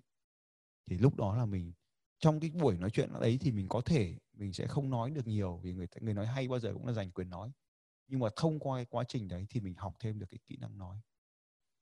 thì 0.86 0.98
lúc 0.98 1.16
đó 1.16 1.36
là 1.36 1.46
mình 1.46 1.74
trong 2.20 2.40
cái 2.40 2.50
buổi 2.50 2.78
nói 2.78 2.90
chuyện 2.90 3.10
đấy 3.22 3.38
thì 3.42 3.52
mình 3.52 3.68
có 3.70 3.82
thể 3.82 4.16
mình 4.34 4.54
sẽ 4.54 4.68
không 4.68 4.90
nói 4.90 5.12
được 5.12 5.28
nhiều 5.28 5.58
vì 5.64 5.74
người 5.74 5.88
người 6.02 6.14
nói 6.14 6.26
hay 6.26 6.48
bao 6.48 6.60
giờ 6.60 6.74
cũng 6.74 6.88
là 6.88 6.94
giành 6.94 7.12
quyền 7.12 7.30
nói. 7.30 7.52
Nhưng 8.08 8.20
mà 8.20 8.30
thông 8.36 8.60
qua 8.60 8.78
cái 8.78 8.86
quá 8.86 9.04
trình 9.08 9.28
đấy 9.28 9.48
thì 9.50 9.60
mình 9.60 9.74
học 9.78 9.96
thêm 10.00 10.20
được 10.20 10.26
cái 10.30 10.40
kỹ 10.46 10.58
năng 10.58 10.78
nói. 10.78 11.00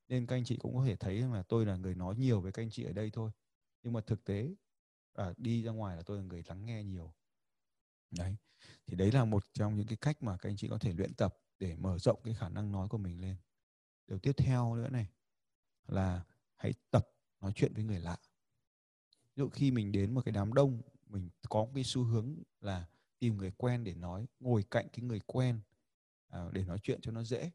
Nên 0.08 0.26
các 0.26 0.36
anh 0.36 0.44
chị 0.44 0.56
cũng 0.56 0.76
có 0.76 0.84
thể 0.86 0.96
thấy 0.96 1.20
là 1.20 1.42
tôi 1.48 1.66
là 1.66 1.76
người 1.76 1.94
nói 1.94 2.16
nhiều 2.16 2.40
với 2.40 2.52
các 2.52 2.62
anh 2.62 2.70
chị 2.70 2.84
ở 2.84 2.92
đây 2.92 3.10
thôi. 3.12 3.30
Nhưng 3.82 3.92
mà 3.92 4.00
thực 4.00 4.24
tế 4.24 4.54
à, 5.14 5.32
đi 5.36 5.62
ra 5.62 5.72
ngoài 5.72 5.96
là 5.96 6.02
tôi 6.02 6.18
là 6.18 6.24
người 6.24 6.42
lắng 6.46 6.66
nghe 6.66 6.84
nhiều 6.84 7.14
đấy 8.10 8.36
thì 8.86 8.96
đấy 8.96 9.12
là 9.12 9.24
một 9.24 9.44
trong 9.52 9.76
những 9.76 9.86
cái 9.86 9.96
cách 9.96 10.22
mà 10.22 10.36
các 10.36 10.48
anh 10.50 10.56
chị 10.56 10.68
có 10.68 10.78
thể 10.78 10.92
luyện 10.92 11.14
tập 11.14 11.36
để 11.58 11.76
mở 11.76 11.98
rộng 11.98 12.20
cái 12.24 12.34
khả 12.34 12.48
năng 12.48 12.72
nói 12.72 12.88
của 12.88 12.98
mình 12.98 13.20
lên. 13.20 13.36
Điều 14.06 14.18
tiếp 14.18 14.32
theo 14.36 14.74
nữa 14.74 14.88
này 14.88 15.08
là 15.86 16.24
hãy 16.56 16.72
tập 16.90 17.08
nói 17.40 17.52
chuyện 17.54 17.72
với 17.74 17.84
người 17.84 18.00
lạ. 18.00 18.16
Ví 19.24 19.40
dụ 19.40 19.48
khi 19.48 19.70
mình 19.70 19.92
đến 19.92 20.14
một 20.14 20.24
cái 20.24 20.32
đám 20.32 20.54
đông 20.54 20.82
mình 21.06 21.30
có 21.48 21.68
cái 21.74 21.84
xu 21.84 22.04
hướng 22.04 22.42
là 22.60 22.88
tìm 23.18 23.36
người 23.36 23.50
quen 23.56 23.84
để 23.84 23.94
nói 23.94 24.26
ngồi 24.40 24.64
cạnh 24.70 24.88
cái 24.92 25.04
người 25.04 25.20
quen 25.26 25.60
à, 26.28 26.48
để 26.52 26.64
nói 26.64 26.78
chuyện 26.82 27.00
cho 27.00 27.12
nó 27.12 27.24
dễ. 27.24 27.50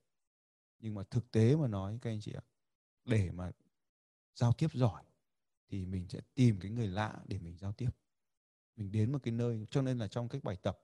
Nhưng 0.80 0.94
mà 0.94 1.04
thực 1.04 1.32
tế 1.32 1.56
mà 1.56 1.68
nói 1.68 2.00
các 2.02 2.10
anh 2.10 2.22
chị 2.22 2.34
ạ 2.34 2.44
để 3.06 3.32
mà 3.32 3.52
giao 4.36 4.54
tiếp 4.54 4.68
giỏi 4.74 5.04
thì 5.70 5.86
mình 5.86 6.08
sẽ 6.10 6.22
tìm 6.34 6.60
cái 6.60 6.72
người 6.72 6.88
lạ 6.88 7.24
để 7.26 7.40
mình 7.40 7.58
giao 7.58 7.74
tiếp 7.74 7.90
mình 8.76 8.92
đến 8.92 9.12
một 9.12 9.20
cái 9.24 9.32
nơi, 9.32 9.66
cho 9.70 9.82
nên 9.82 9.98
là 9.98 10.08
trong 10.08 10.30
các 10.30 10.44
bài 10.44 10.58
tập 10.62 10.80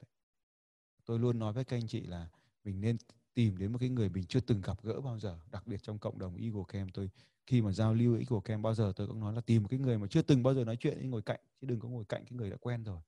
tôi 1.06 1.20
luôn 1.20 1.40
nói 1.40 1.54
với 1.54 1.64
các 1.64 1.78
anh 1.78 1.88
chị 1.88 2.02
là 2.02 2.30
mình 2.64 2.82
nên 2.82 2.98
tìm 3.34 3.58
đến 3.58 3.72
một 3.72 3.78
cái 3.80 3.90
người 3.90 4.10
mình 4.10 4.24
chưa 4.24 4.40
từng 4.40 4.62
gặp 4.62 4.84
gỡ 4.84 5.02
bao 5.02 5.20
giờ, 5.20 5.40
đặc 5.52 5.68
biệt 5.68 5.84
trong 5.84 6.00
cộng 6.00 6.20
đồng 6.20 6.36
Eagle 6.36 6.64
Camp. 6.68 6.94
Tôi 6.94 7.10
khi 7.46 7.62
mà 7.62 7.72
giao 7.72 7.94
lưu 7.94 8.14
Eagle 8.14 8.40
Camp 8.46 8.64
bao 8.64 8.76
giờ 8.76 8.94
tôi 8.96 9.08
cũng 9.08 9.20
nói 9.20 9.34
là 9.34 9.42
tìm 9.42 9.64
một 9.64 9.68
cái 9.70 9.80
người 9.80 9.98
mà 9.98 10.08
chưa 10.08 10.22
từng 10.22 10.44
bao 10.44 10.54
giờ 10.54 10.66
nói 10.66 10.76
chuyện 10.76 11.10
ngồi 11.10 11.22
cạnh, 11.22 11.40
chứ 11.62 11.68
đừng 11.68 11.80
có 11.80 11.90
ngồi 11.90 12.06
cạnh 12.10 12.26
cái 12.26 12.38
người 12.38 12.50
đã 12.50 12.58
quen 12.58 12.84
rồi. 12.84 13.02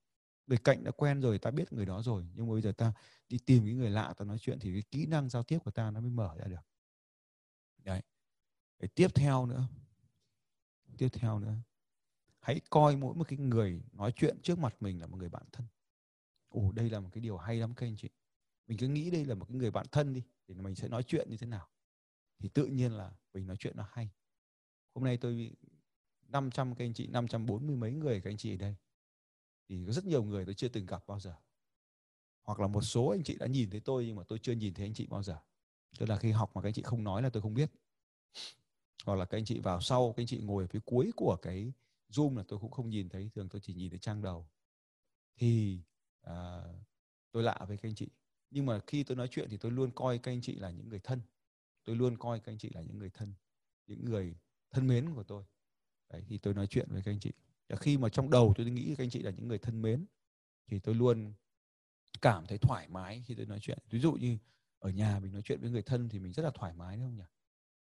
Người 0.46 0.58
cạnh 0.58 0.84
đã 0.84 0.90
quen 0.90 1.20
rồi, 1.20 1.38
ta 1.38 1.50
biết 1.50 1.72
người 1.72 1.86
đó 1.86 2.02
rồi, 2.02 2.26
nhưng 2.34 2.46
mà 2.46 2.52
bây 2.52 2.62
giờ 2.62 2.72
ta 2.72 2.92
đi 3.28 3.38
tìm 3.38 3.64
cái 3.64 3.74
người 3.74 3.90
lạ 3.90 4.14
ta 4.16 4.24
nói 4.24 4.38
chuyện 4.38 4.58
thì 4.58 4.72
cái 4.72 4.82
kỹ 4.90 5.06
năng 5.06 5.28
giao 5.28 5.42
tiếp 5.42 5.58
của 5.64 5.70
ta 5.70 5.90
nó 5.90 6.00
mới 6.00 6.10
mở 6.10 6.34
ra 6.38 6.44
được. 6.44 6.66
Đấy. 7.84 8.02
Để 8.78 8.88
tiếp 8.88 9.08
theo 9.14 9.46
nữa. 9.46 9.68
Tiếp 10.98 11.08
theo 11.12 11.38
nữa 11.38 11.54
hãy 12.42 12.60
coi 12.70 12.96
mỗi 12.96 13.14
một 13.14 13.28
cái 13.28 13.38
người 13.38 13.82
nói 13.92 14.12
chuyện 14.16 14.36
trước 14.42 14.58
mặt 14.58 14.76
mình 14.80 15.00
là 15.00 15.06
một 15.06 15.16
người 15.16 15.28
bạn 15.28 15.42
thân. 15.52 15.66
Ồ, 16.48 16.72
đây 16.72 16.90
là 16.90 17.00
một 17.00 17.08
cái 17.12 17.20
điều 17.20 17.36
hay 17.36 17.56
lắm 17.56 17.74
các 17.74 17.86
anh 17.86 17.96
chị. 17.96 18.08
Mình 18.66 18.78
cứ 18.78 18.88
nghĩ 18.88 19.10
đây 19.10 19.24
là 19.24 19.34
một 19.34 19.44
cái 19.48 19.56
người 19.56 19.70
bạn 19.70 19.86
thân 19.92 20.12
đi, 20.12 20.22
thì 20.48 20.54
mình 20.54 20.74
sẽ 20.74 20.88
nói 20.88 21.02
chuyện 21.02 21.30
như 21.30 21.36
thế 21.36 21.46
nào. 21.46 21.68
Thì 22.38 22.48
tự 22.48 22.66
nhiên 22.66 22.92
là 22.92 23.12
mình 23.34 23.46
nói 23.46 23.56
chuyện 23.56 23.76
nó 23.76 23.88
hay. 23.90 24.10
Hôm 24.94 25.04
nay 25.04 25.16
tôi 25.16 25.56
500 26.28 26.74
các 26.74 26.84
anh 26.84 26.94
chị 26.94 27.06
540 27.06 27.76
mấy 27.76 27.92
người 27.92 28.20
các 28.20 28.30
anh 28.30 28.36
chị 28.36 28.54
ở 28.54 28.56
đây. 28.56 28.76
Thì 29.68 29.84
có 29.86 29.92
rất 29.92 30.04
nhiều 30.04 30.22
người 30.24 30.44
tôi 30.44 30.54
chưa 30.54 30.68
từng 30.68 30.86
gặp 30.86 31.06
bao 31.06 31.20
giờ. 31.20 31.34
Hoặc 32.42 32.60
là 32.60 32.66
một 32.66 32.82
số 32.82 33.08
anh 33.08 33.22
chị 33.22 33.36
đã 33.38 33.46
nhìn 33.46 33.70
thấy 33.70 33.80
tôi 33.80 34.06
nhưng 34.06 34.16
mà 34.16 34.22
tôi 34.28 34.38
chưa 34.42 34.52
nhìn 34.52 34.74
thấy 34.74 34.86
anh 34.86 34.94
chị 34.94 35.06
bao 35.06 35.22
giờ. 35.22 35.38
Tức 35.98 36.08
là 36.08 36.16
khi 36.16 36.30
học 36.30 36.50
mà 36.54 36.62
các 36.62 36.68
anh 36.68 36.74
chị 36.74 36.82
không 36.82 37.04
nói 37.04 37.22
là 37.22 37.30
tôi 37.30 37.42
không 37.42 37.54
biết. 37.54 37.70
Hoặc 39.04 39.14
là 39.14 39.24
các 39.24 39.38
anh 39.38 39.44
chị 39.44 39.60
vào 39.60 39.80
sau, 39.80 40.12
các 40.16 40.22
anh 40.22 40.26
chị 40.26 40.38
ngồi 40.38 40.64
ở 40.64 40.66
phía 40.66 40.80
cuối 40.84 41.10
của 41.16 41.36
cái 41.42 41.72
zoom 42.12 42.36
là 42.36 42.44
tôi 42.48 42.58
cũng 42.58 42.70
không 42.70 42.90
nhìn 42.90 43.08
thấy 43.08 43.30
thường 43.34 43.48
tôi 43.48 43.60
chỉ 43.60 43.74
nhìn 43.74 43.90
thấy 43.90 43.98
trang 43.98 44.22
đầu. 44.22 44.48
Thì 45.36 45.82
à, 46.20 46.62
tôi 47.32 47.42
lạ 47.42 47.64
với 47.68 47.76
các 47.76 47.88
anh 47.88 47.94
chị. 47.94 48.08
Nhưng 48.50 48.66
mà 48.66 48.80
khi 48.86 49.04
tôi 49.04 49.16
nói 49.16 49.28
chuyện 49.30 49.48
thì 49.50 49.56
tôi 49.56 49.72
luôn 49.72 49.90
coi 49.94 50.18
các 50.18 50.32
anh 50.32 50.40
chị 50.40 50.54
là 50.54 50.70
những 50.70 50.88
người 50.88 51.00
thân. 51.00 51.20
Tôi 51.84 51.96
luôn 51.96 52.18
coi 52.18 52.40
các 52.40 52.52
anh 52.52 52.58
chị 52.58 52.70
là 52.74 52.80
những 52.80 52.98
người 52.98 53.10
thân 53.10 53.34
những 53.86 54.04
người 54.04 54.36
thân 54.70 54.86
mến 54.86 55.14
của 55.14 55.22
tôi. 55.22 55.44
Đấy 56.10 56.24
thì 56.28 56.38
tôi 56.38 56.54
nói 56.54 56.66
chuyện 56.66 56.88
với 56.90 57.02
các 57.02 57.12
anh 57.12 57.20
chị. 57.20 57.32
Và 57.68 57.76
khi 57.76 57.98
mà 57.98 58.08
trong 58.08 58.30
đầu 58.30 58.54
tôi 58.56 58.70
nghĩ 58.70 58.94
các 58.96 59.04
anh 59.04 59.10
chị 59.10 59.22
là 59.22 59.30
những 59.30 59.48
người 59.48 59.58
thân 59.58 59.82
mến 59.82 60.06
thì 60.66 60.78
tôi 60.78 60.94
luôn 60.94 61.32
cảm 62.22 62.46
thấy 62.46 62.58
thoải 62.58 62.88
mái 62.88 63.22
khi 63.26 63.34
tôi 63.34 63.46
nói 63.46 63.58
chuyện. 63.60 63.78
Ví 63.90 64.00
dụ 64.00 64.12
như 64.12 64.38
ở 64.78 64.90
nhà 64.90 65.20
mình 65.20 65.32
nói 65.32 65.42
chuyện 65.42 65.60
với 65.60 65.70
người 65.70 65.82
thân 65.82 66.08
thì 66.08 66.18
mình 66.18 66.32
rất 66.32 66.42
là 66.42 66.50
thoải 66.54 66.72
mái 66.74 66.96
đúng 66.96 67.06
không 67.06 67.16
nhỉ? 67.16 67.24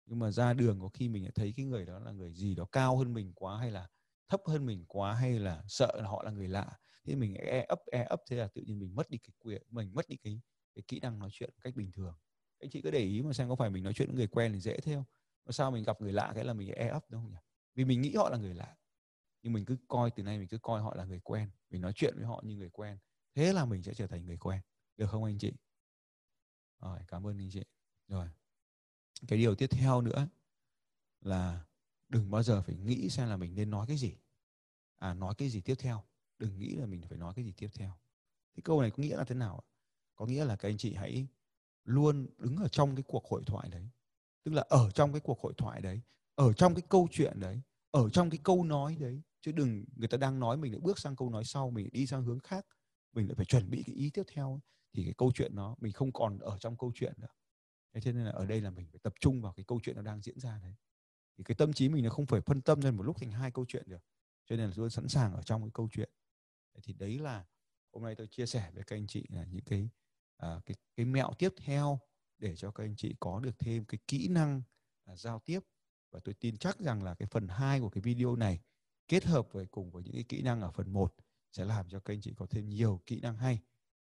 Nhưng 0.06 0.20
mà 0.20 0.32
ra 0.32 0.54
đường 0.54 0.80
có 0.80 0.90
khi 0.90 1.10
mình 1.10 1.30
thấy 1.36 1.54
cái 1.58 1.66
người 1.66 1.86
đó 1.86 2.00
là 2.00 2.12
người 2.12 2.34
gì 2.34 2.56
đó 2.56 2.66
cao 2.66 2.98
hơn 2.98 3.14
mình 3.14 3.32
quá 3.36 3.58
hay 3.58 3.72
là 3.72 3.90
thấp 4.30 4.42
hơn 4.46 4.66
mình 4.66 4.86
quá 4.88 5.14
hay 5.14 5.40
là 5.40 5.64
sợ 5.68 5.92
là 5.96 6.08
họ 6.08 6.24
là 6.24 6.32
người 6.32 6.48
lạ, 6.48 6.80
thế 7.06 7.16
mình 7.16 7.34
e 7.34 7.66
ấp 7.70 7.80
e 7.92 8.04
ấp 8.04 8.22
thế 8.30 8.36
là 8.38 8.48
tự 8.48 8.62
nhiên 8.62 8.80
mình 8.80 8.96
mất 8.96 9.10
đi 9.10 9.18
cái 9.18 9.32
quyền, 9.40 9.62
mình 9.70 9.94
mất 9.94 10.10
đi 10.10 10.18
cái 10.18 10.42
cái 10.76 10.84
kỹ 10.88 11.00
năng 11.00 11.20
nói 11.20 11.30
chuyện 11.34 11.50
cách 11.62 11.76
bình 11.76 11.92
thường. 11.92 12.16
Anh 12.60 12.70
chị 12.70 12.82
cứ 12.82 12.92
để 12.92 13.00
ý 13.00 13.22
mà 13.22 13.34
xem 13.34 13.50
có 13.50 13.56
phải 13.56 13.70
mình 13.70 13.84
nói 13.84 13.94
chuyện 13.94 14.08
với 14.08 14.18
người 14.18 14.28
quen 14.28 14.54
thì 14.54 14.60
dễ 14.60 14.80
thế 14.80 14.96
không? 14.96 15.04
Mà 15.46 15.52
sao 15.52 15.72
mình 15.72 15.84
gặp 15.84 16.02
người 16.02 16.14
lạ 16.14 16.32
cái 16.36 16.44
là 16.46 16.54
mình 16.54 16.70
e 16.70 16.88
ấp 16.88 17.06
đúng 17.10 17.22
không 17.22 17.32
nhỉ? 17.32 17.38
Vì 17.76 17.86
mình 17.86 18.02
nghĩ 18.02 18.16
họ 18.16 18.30
là 18.30 18.38
người 18.38 18.54
lạ, 18.54 18.76
nhưng 19.42 19.54
mình 19.54 19.66
cứ 19.66 19.78
coi, 19.88 20.12
từ 20.12 20.24
nay 20.24 20.40
mình 20.40 20.48
cứ 20.48 20.58
coi 20.58 20.82
họ 20.82 20.96
là 20.96 21.06
người 21.06 21.20
quen, 21.20 21.50
mình 21.70 21.82
nói 21.82 21.94
chuyện 21.96 22.14
với 22.18 22.26
họ 22.26 22.42
như 22.46 22.56
người 22.56 22.70
quen, 22.70 22.98
thế 23.36 23.54
là 23.54 23.66
mình 23.66 23.84
sẽ 23.84 23.94
trở 23.94 24.08
thành 24.08 24.26
người 24.26 24.38
quen. 24.38 24.62
Được 24.98 25.10
không 25.10 25.24
anh 25.24 25.38
chị? 25.38 25.54
Rồi, 26.82 27.00
cảm 27.08 27.28
ơn 27.28 27.38
anh 27.38 27.50
chị. 27.52 27.64
Rồi, 28.08 28.30
cái 29.28 29.40
điều 29.40 29.56
tiếp 29.56 29.68
theo 29.68 30.02
nữa 30.02 30.28
là 31.22 31.66
đừng 32.10 32.32
bao 32.32 32.44
giờ 32.44 32.62
phải 32.62 32.76
nghĩ 32.76 33.10
xem 33.10 33.30
là 33.30 33.38
mình 33.38 33.56
nên 33.56 33.70
nói 33.70 33.88
cái 33.88 33.98
gì. 33.98 34.16
À 34.96 35.14
nói 35.14 35.36
cái 35.38 35.50
gì 35.50 35.62
tiếp 35.62 35.76
theo. 35.80 36.04
Đừng 36.40 36.60
nghĩ 36.60 36.76
là 36.76 36.86
mình 36.86 37.02
phải 37.10 37.18
nói 37.18 37.34
cái 37.36 37.46
gì 37.46 37.54
tiếp 37.58 37.70
theo. 37.74 37.98
Cái 38.56 38.62
câu 38.64 38.82
này 38.82 38.92
có 38.92 39.04
nghĩa 39.04 39.18
là 39.18 39.24
thế 39.24 39.36
nào 39.36 39.64
có 40.16 40.26
nghĩa 40.26 40.46
là 40.46 40.56
các 40.56 40.70
anh 40.70 40.78
chị 40.78 40.94
hãy 40.94 41.28
luôn 41.84 42.28
đứng 42.38 42.58
ở 42.58 42.68
trong 42.68 42.96
cái 42.96 43.04
cuộc 43.08 43.26
hội 43.26 43.44
thoại 43.46 43.70
đấy. 43.70 43.90
Tức 44.44 44.52
là 44.52 44.66
ở 44.70 44.92
trong 44.92 45.14
cái 45.14 45.22
cuộc 45.22 45.40
hội 45.42 45.54
thoại 45.58 45.82
đấy, 45.82 46.02
ở 46.36 46.54
trong 46.54 46.76
cái 46.76 46.84
câu 46.90 47.08
chuyện 47.12 47.40
đấy, 47.40 47.62
ở 47.92 48.10
trong 48.10 48.30
cái 48.30 48.40
câu 48.44 48.64
nói 48.64 48.98
đấy. 49.00 49.22
Chứ 49.42 49.52
đừng, 49.52 49.86
người 49.96 50.08
ta 50.08 50.18
đang 50.18 50.40
nói 50.40 50.58
mình 50.58 50.72
lại 50.72 50.80
bước 50.84 51.00
sang 51.00 51.16
câu 51.16 51.30
nói 51.30 51.44
sau, 51.46 51.70
mình 51.72 51.90
đi 51.92 52.08
sang 52.08 52.24
hướng 52.24 52.40
khác. 52.40 52.66
Mình 53.14 53.28
lại 53.28 53.36
phải 53.36 53.46
chuẩn 53.46 53.70
bị 53.70 53.84
cái 53.86 53.96
ý 53.96 54.10
tiếp 54.14 54.24
theo 54.34 54.62
thì 54.94 55.04
cái 55.04 55.14
câu 55.18 55.32
chuyện 55.36 55.56
nó 55.56 55.76
mình 55.80 55.94
không 55.94 56.12
còn 56.14 56.40
ở 56.40 56.58
trong 56.60 56.78
câu 56.78 56.92
chuyện 56.96 57.14
nữa. 57.18 57.28
Thế 57.94 58.12
nên 58.14 58.26
là 58.26 58.32
ở 58.32 58.46
đây 58.46 58.62
là 58.62 58.70
mình 58.70 58.88
phải 58.92 59.00
tập 59.04 59.14
trung 59.20 59.42
vào 59.42 59.54
cái 59.54 59.64
câu 59.68 59.80
chuyện 59.84 59.96
nó 59.96 60.02
đang 60.02 60.22
diễn 60.22 60.40
ra 60.40 60.60
đấy 60.64 60.76
thì 61.40 61.44
cái 61.44 61.56
tâm 61.56 61.74
trí 61.74 61.90
mình 61.90 62.04
nó 62.04 62.10
không 62.10 62.26
phải 62.26 62.42
phân 62.42 62.62
tâm 62.62 62.82
ra 62.82 62.92
một 62.92 63.04
lúc 63.04 63.18
thành 63.18 63.32
hai 63.32 63.52
câu 63.52 63.66
chuyện 63.68 63.84
được. 63.88 64.04
Cho 64.46 64.56
nên 64.56 64.70
là 64.70 64.74
luôn 64.76 64.90
sẵn 64.90 65.08
sàng 65.08 65.34
ở 65.34 65.42
trong 65.42 65.62
cái 65.62 65.72
câu 65.74 65.90
chuyện. 65.92 66.10
Thì 66.84 66.94
đấy 66.94 67.20
là 67.20 67.46
hôm 67.94 68.04
nay 68.04 68.16
tôi 68.16 68.28
chia 68.28 68.46
sẻ 68.46 68.72
với 68.74 68.84
các 68.84 68.96
anh 68.96 69.08
chị 69.08 69.26
là 69.30 69.44
những 69.44 69.64
cái 69.66 69.90
à, 70.38 70.62
cái 70.66 70.76
cái 70.96 71.06
mẹo 71.06 71.32
tiếp 71.38 71.50
theo 71.58 72.00
để 72.38 72.56
cho 72.56 72.72
các 72.72 72.84
anh 72.84 72.96
chị 72.96 73.16
có 73.20 73.40
được 73.40 73.60
thêm 73.60 73.86
cái 73.86 74.00
kỹ 74.08 74.28
năng 74.28 74.62
à, 75.06 75.16
giao 75.16 75.40
tiếp. 75.40 75.60
Và 76.12 76.20
tôi 76.24 76.34
tin 76.34 76.58
chắc 76.58 76.80
rằng 76.80 77.04
là 77.04 77.16
cái 77.16 77.28
phần 77.32 77.48
2 77.48 77.80
của 77.80 77.90
cái 77.90 78.02
video 78.02 78.36
này 78.36 78.60
kết 79.08 79.26
hợp 79.26 79.48
với 79.52 79.66
cùng 79.66 79.92
với 79.92 80.04
những 80.04 80.14
cái 80.14 80.24
kỹ 80.24 80.42
năng 80.42 80.62
ở 80.62 80.72
phần 80.72 80.94
1 80.94 81.16
sẽ 81.52 81.66
làm 81.66 81.90
cho 81.90 82.00
các 82.00 82.14
anh 82.14 82.22
chị 82.22 82.34
có 82.38 82.46
thêm 82.50 82.70
nhiều 82.70 83.02
kỹ 83.06 83.20
năng 83.20 83.38
hay. 83.38 83.60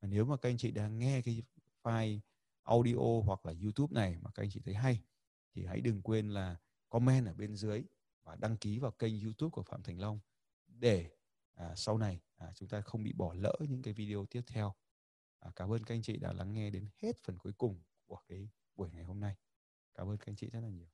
Và 0.02 0.08
nếu 0.08 0.26
mà 0.26 0.38
các 0.38 0.50
anh 0.50 0.58
chị 0.58 0.72
đang 0.72 1.00
nghe 1.00 1.22
cái 1.22 1.44
file 1.84 2.20
audio 2.64 3.22
hoặc 3.26 3.46
là 3.46 3.54
YouTube 3.64 4.02
này 4.02 4.18
mà 4.22 4.32
các 4.32 4.44
anh 4.44 4.50
chị 4.50 4.62
thấy 4.66 4.74
hay 4.74 5.00
thì 5.56 5.66
hãy 5.66 5.82
đừng 5.82 6.02
quên 6.02 6.30
là 6.30 6.58
comment 6.94 7.28
ở 7.28 7.34
bên 7.34 7.56
dưới 7.56 7.84
và 8.24 8.36
đăng 8.36 8.58
ký 8.58 8.80
vào 8.80 8.92
kênh 8.92 9.22
YouTube 9.22 9.50
của 9.50 9.64
Phạm 9.64 9.84
Thành 9.84 10.00
Long 10.00 10.20
để 10.68 11.10
à, 11.54 11.76
sau 11.76 11.98
này 11.98 12.22
à, 12.36 12.52
chúng 12.56 12.70
ta 12.70 12.82
không 12.82 13.04
bị 13.04 13.14
bỏ 13.14 13.34
lỡ 13.34 13.56
những 13.70 13.82
cái 13.82 13.94
video 13.94 14.26
tiếp 14.26 14.42
theo. 14.48 14.74
À, 15.40 15.52
cảm 15.56 15.74
ơn 15.74 15.84
các 15.84 15.96
anh 15.96 16.02
chị 16.02 16.18
đã 16.18 16.34
lắng 16.34 16.54
nghe 16.54 16.70
đến 16.70 16.88
hết 17.02 17.24
phần 17.24 17.38
cuối 17.38 17.54
cùng 17.58 17.82
của 18.06 18.20
cái 18.28 18.50
buổi 18.76 18.90
ngày 18.92 19.04
hôm 19.04 19.20
nay. 19.20 19.36
Cảm 19.94 20.10
ơn 20.10 20.18
các 20.18 20.28
anh 20.28 20.36
chị 20.36 20.50
rất 20.50 20.60
là 20.60 20.70
nhiều. 20.70 20.88